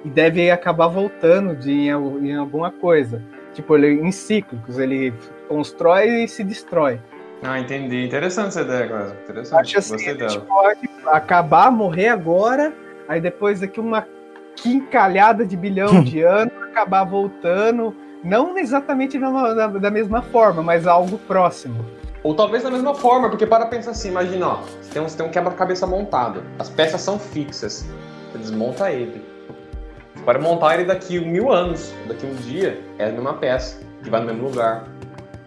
[0.04, 3.20] e deve acabar voltando de, em, em alguma coisa.
[3.52, 5.12] Tipo, ele em cíclicos, ele
[5.48, 7.00] constrói e se destrói.
[7.44, 8.04] Ah, entendi.
[8.06, 9.16] Interessante essa ideia, Cláudio.
[9.22, 9.60] Interessante.
[9.60, 12.72] Acho assim, a gente pode acabar, morrer agora,
[13.06, 14.06] aí depois daqui uma
[14.56, 21.18] quincalhada de bilhão de anos, acabar voltando, não exatamente da, da mesma forma, mas algo
[21.18, 21.84] próximo.
[22.22, 25.16] Ou talvez da mesma forma, porque para pensar assim, imagina, ó, você tem um, você
[25.18, 27.86] tem um quebra-cabeça montado, as peças são fixas,
[28.32, 29.22] você desmonta ele.
[30.14, 34.08] Você pode montar ele daqui mil anos, daqui um dia, é a mesma peça, que
[34.08, 34.84] vai no mesmo lugar.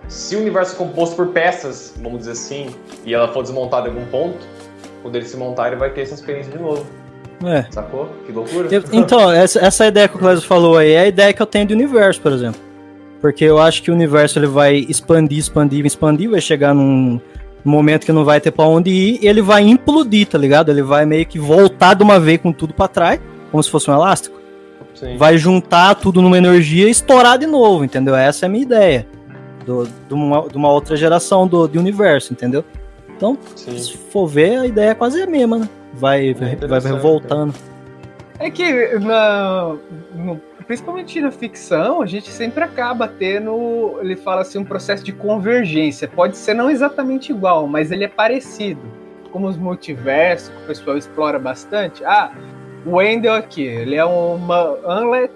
[0.08, 2.68] Se o universo é composto por peças, vamos dizer assim,
[3.06, 4.38] e ela for desmontada em algum ponto,
[5.02, 6.86] quando ele se montar, ele vai ter essa experiência de novo.
[7.46, 7.66] É.
[7.70, 8.10] Sacou?
[8.26, 8.68] Que loucura.
[8.72, 11.46] Eu- então, essa, essa ideia que o Clésio falou aí é a ideia que eu
[11.46, 12.60] tenho de universo, por exemplo.
[13.22, 17.20] Porque eu acho que o universo ele vai expandir, expandir, expandir, vai chegar num
[17.66, 20.70] momento que não vai ter pra onde ir, e ele vai implodir, tá ligado?
[20.72, 23.20] Ele vai meio que voltar de uma vez com tudo pra trás,
[23.52, 24.38] como se fosse um elástico.
[24.96, 25.18] Sim.
[25.18, 28.16] Vai juntar tudo numa energia e estourar de novo, entendeu?
[28.16, 29.06] Essa é a minha ideia.
[29.68, 32.64] Do, de, uma, de uma outra geração do, de universo, entendeu?
[33.10, 33.78] Então, Sim.
[33.78, 35.70] se for ver, a ideia é quase a mesma, né?
[35.94, 37.54] Vai, vai, vai interessante, voltando.
[38.40, 39.76] É que, na,
[40.16, 45.12] no- principalmente na ficção, a gente sempre acaba tendo, ele fala assim, um processo de
[45.12, 46.08] convergência.
[46.08, 48.80] Pode ser não exatamente igual, mas ele é parecido.
[49.34, 52.06] Como os multiversos, que o pessoal explora bastante.
[52.06, 52.32] Ah,
[52.86, 55.30] o Wendell aqui, ele é uma Unlet,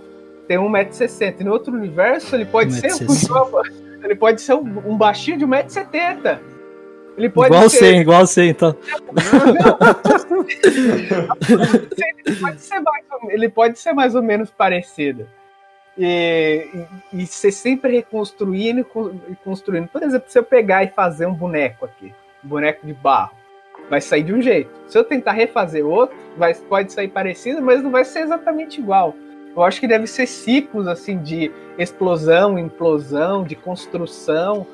[0.47, 1.35] tem 1,60m.
[1.41, 3.80] E no outro universo, ele pode ser 1,60m.
[4.03, 6.39] Ele pode ser um, um baixinho de 1,70m.
[7.17, 8.75] Ele pode Igual ser, você, igual você, então.
[12.25, 15.27] ele pode ser mais ou, ele pode ser mais ou menos parecido.
[15.97, 16.67] E,
[17.13, 19.87] e, e você sempre reconstruindo e con- e construindo.
[19.89, 23.31] Por exemplo, se eu pegar e fazer um boneco aqui, um boneco de barro,
[23.89, 24.71] vai sair de um jeito.
[24.87, 29.13] Se eu tentar refazer outro, vai, pode sair parecido, mas não vai ser exatamente igual.
[29.55, 34.65] Eu acho que deve ser ciclos assim de explosão, implosão, de construção.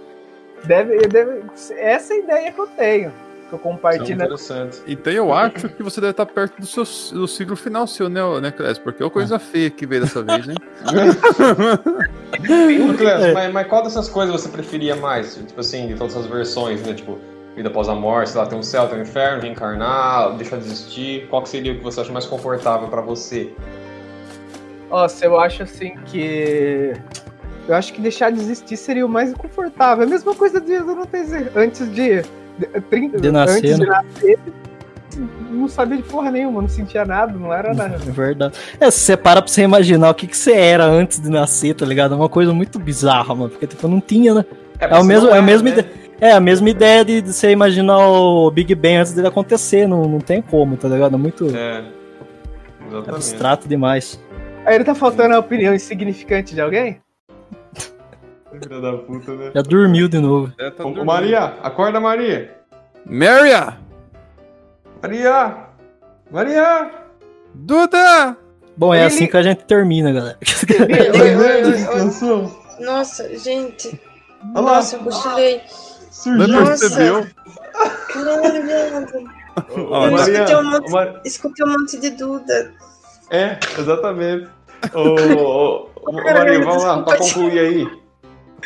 [0.65, 1.43] Deve, deve,
[1.77, 4.13] essa é a ideia que eu tenho, que eu Isso é compartilho.
[4.13, 4.81] interessante.
[4.87, 6.83] Então eu acho que você deve estar perto do seu
[7.15, 8.83] do ciclo final seu, né, né Clésio?
[8.83, 10.55] Porque é coisa feia que veio dessa vez, hein?
[12.37, 15.35] Ô, Cleves, mas, mas qual dessas coisas você preferia mais?
[15.35, 16.93] Tipo assim, de todas as versões, né?
[16.93, 17.19] Tipo,
[17.55, 20.65] vida após a morte, sei lá, tem um céu, tem um inferno, reencarnar, deixar de
[20.65, 21.27] existir.
[21.27, 23.51] Qual que seria o que você acha mais confortável pra você?
[24.89, 26.93] Nossa, eu acho assim que.
[27.67, 30.03] Eu acho que deixar de existir seria o mais confortável.
[30.03, 32.21] É a mesma coisa de eu não ter antes de.
[32.57, 33.85] de, 30, De nascer, antes de né?
[33.87, 34.39] nascer.
[35.49, 37.95] Não sabia de porra nenhuma, não sentia nada, não era nada.
[37.95, 38.55] É verdade.
[38.79, 41.73] É, se você para pra você imaginar o que, que você era antes de nascer,
[41.73, 42.13] tá ligado?
[42.13, 43.49] É uma coisa muito bizarra, mano.
[43.49, 44.45] Porque, tipo, não tinha, né?
[44.79, 45.71] É, o você mesmo, é a era, mesma né?
[45.79, 46.07] ideia.
[46.19, 49.87] É a mesma ideia de, de você imaginar o Big Bang antes dele acontecer.
[49.87, 51.15] Não, não tem como, tá ligado?
[51.15, 51.83] É muito É.
[52.87, 53.09] Exatamente.
[53.09, 54.19] abstrato demais.
[54.67, 57.01] Aí ele tá faltando a opinião insignificante de alguém?
[58.51, 59.51] Filha da puta, né?
[59.55, 60.51] Já dormiu de novo.
[60.75, 61.05] Tá Ô.
[61.05, 62.53] Maria, acorda, Maria!
[63.05, 63.77] Maria!
[65.01, 65.57] Maria!
[66.29, 66.91] Maria!
[67.55, 68.35] Duda!
[68.75, 70.37] Bom, é Ele- assim que a gente termina, galera.
[70.41, 72.61] Descansou.
[72.81, 73.97] Nossa, gente.
[74.53, 75.61] Olha lá, Nossa, eu cochilei.
[75.61, 76.47] Não surgiu.
[76.47, 76.89] Nossa.
[76.89, 77.27] percebeu?
[78.11, 79.29] Caralho, viado.
[79.89, 82.73] Ó, Eu Maria- escutei um monte, Mar- escutei um monte de Duda.
[83.29, 84.49] É, exatamente.
[84.93, 87.87] Ô, ô, ô, Maria, vamos lá, pra concluir aí.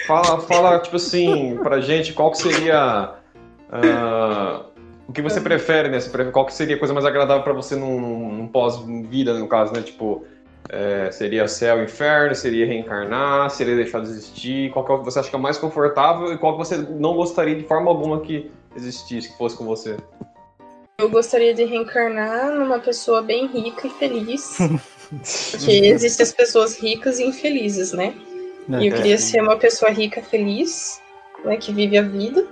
[0.08, 3.16] Fala, fala, tipo assim, pra gente, qual que seria.
[3.72, 4.62] ah,
[5.08, 6.00] o que você prefere, né?
[6.32, 9.82] Qual que seria a coisa mais agradável pra você num, num pós-vida, no caso, né?
[9.82, 10.24] Tipo,
[10.70, 14.72] é, seria céu e inferno, seria reencarnar, seria deixar de existir?
[14.72, 16.78] Qual que é o que você acha que é mais confortável e qual que você
[16.78, 19.98] não gostaria de forma alguma que existisse, que fosse com você?
[20.98, 24.58] Eu gostaria de reencarnar numa pessoa bem rica e feliz.
[25.52, 28.14] Porque existem as pessoas ricas e infelizes, né?
[28.70, 28.96] E eu É.
[28.98, 31.02] queria ser uma pessoa rica, feliz,
[31.44, 31.58] né?
[31.58, 32.46] Que vive a vida.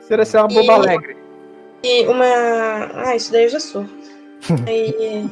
[0.00, 1.16] Seria ser uma boba E- alegre.
[1.84, 2.24] E uma.
[3.06, 3.86] Ah, isso daí eu já sou.
[4.68, 5.24] E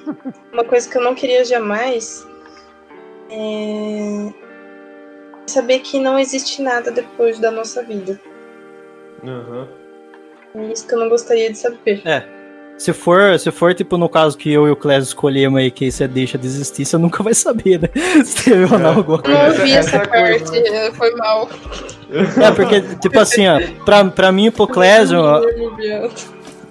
[0.52, 2.26] uma coisa que eu não queria jamais
[3.30, 4.32] é
[5.46, 8.18] saber que não existe nada depois da nossa vida.
[9.24, 9.68] Aham.
[10.54, 12.02] É isso que eu não gostaria de saber.
[12.78, 15.88] Se for, se for, tipo, no caso que eu e o Clésio escolhemos aí que
[15.90, 17.88] você deixa de existir, você nunca vai saber, né?
[18.24, 18.94] Se teve ou não É.
[18.96, 19.38] alguma Eu coisa.
[19.38, 21.48] não ouvi Essa- é coisa, parte, foi mal.
[22.42, 25.40] É, porque, tipo assim, ó, pra, pra mim e pro Clésio, ó,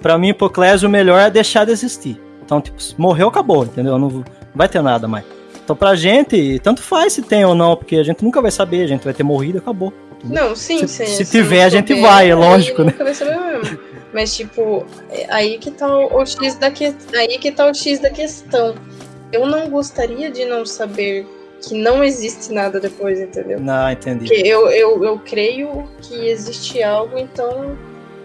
[0.02, 2.20] pra mim e pro Clésio, o melhor é deixar de existir.
[2.44, 3.98] Então, tipo, morreu, acabou, entendeu?
[3.98, 4.22] Não
[4.54, 5.24] vai ter nada mais.
[5.64, 8.82] Então, pra gente, tanto faz se tem ou não, porque a gente nunca vai saber,
[8.82, 9.92] a gente vai ter morrido e acabou.
[10.24, 11.24] Não, sim, Se- sim.
[11.24, 12.90] se tiver, a gente vai, é lógico, né?
[12.92, 13.78] Nunca vai saber mesmo.
[14.12, 16.94] Mas, tipo, é aí que tá o, X da que...
[17.14, 18.74] aí que tá o X da questão.
[19.32, 21.26] Eu não gostaria de não saber
[21.66, 23.58] que não existe nada depois, entendeu?
[23.60, 24.26] Não, entendi.
[24.26, 27.76] Porque eu, eu, eu creio que existe algo, então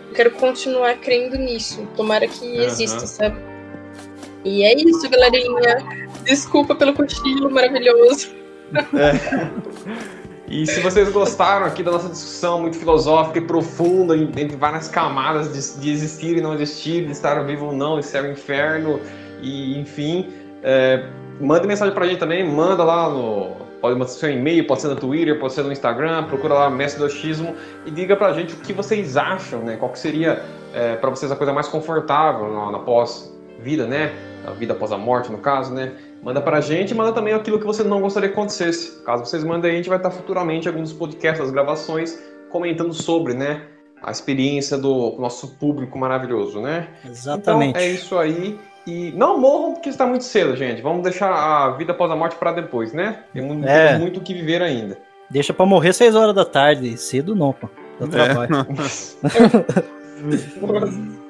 [0.10, 1.88] eu quero continuar crendo nisso.
[1.96, 2.66] Tomara que Aham.
[2.66, 3.38] exista, sabe?
[4.44, 6.08] E é isso, galerinha.
[6.26, 8.36] Desculpa pelo cochilo maravilhoso.
[10.50, 15.52] E se vocês gostaram aqui da nossa discussão muito filosófica e profunda, entre várias camadas
[15.52, 19.02] de, de existir e não existir, de estar vivo ou não, de céu e inferno,
[19.42, 20.32] e enfim,
[20.64, 21.04] é,
[21.42, 23.68] manda mensagem pra gente também, manda lá no.
[23.82, 27.00] Pode mandar seu e-mail, pode ser no Twitter, pode ser no Instagram, procura lá Mestre
[27.00, 27.54] do Achismo
[27.86, 29.76] e diga pra gente o que vocês acham, né?
[29.78, 30.42] Qual que seria
[30.74, 34.14] é, para vocês a coisa mais confortável na, na pós-vida, né?
[34.48, 35.92] A vida após a morte, no caso, né?
[36.22, 39.02] Manda pra gente e manda também aquilo que você não gostaria que acontecesse.
[39.04, 42.18] Caso vocês mandem, a gente vai estar futuramente em alguns podcasts, as gravações,
[42.50, 43.62] comentando sobre, né?
[44.02, 46.88] A experiência do nosso público maravilhoso, né?
[47.06, 47.70] Exatamente.
[47.72, 48.60] Então é isso aí.
[48.86, 50.82] E não morram porque está muito cedo, gente.
[50.82, 53.20] Vamos deixar a vida após a morte para depois, né?
[53.34, 53.88] Tem muito, É.
[53.88, 54.98] temos muito o que viver ainda.
[55.30, 56.98] Deixa pra morrer 6 horas da tarde.
[56.98, 57.68] Cedo não, pô.
[58.00, 58.66] Dá trabalho.
[60.18, 61.27] É.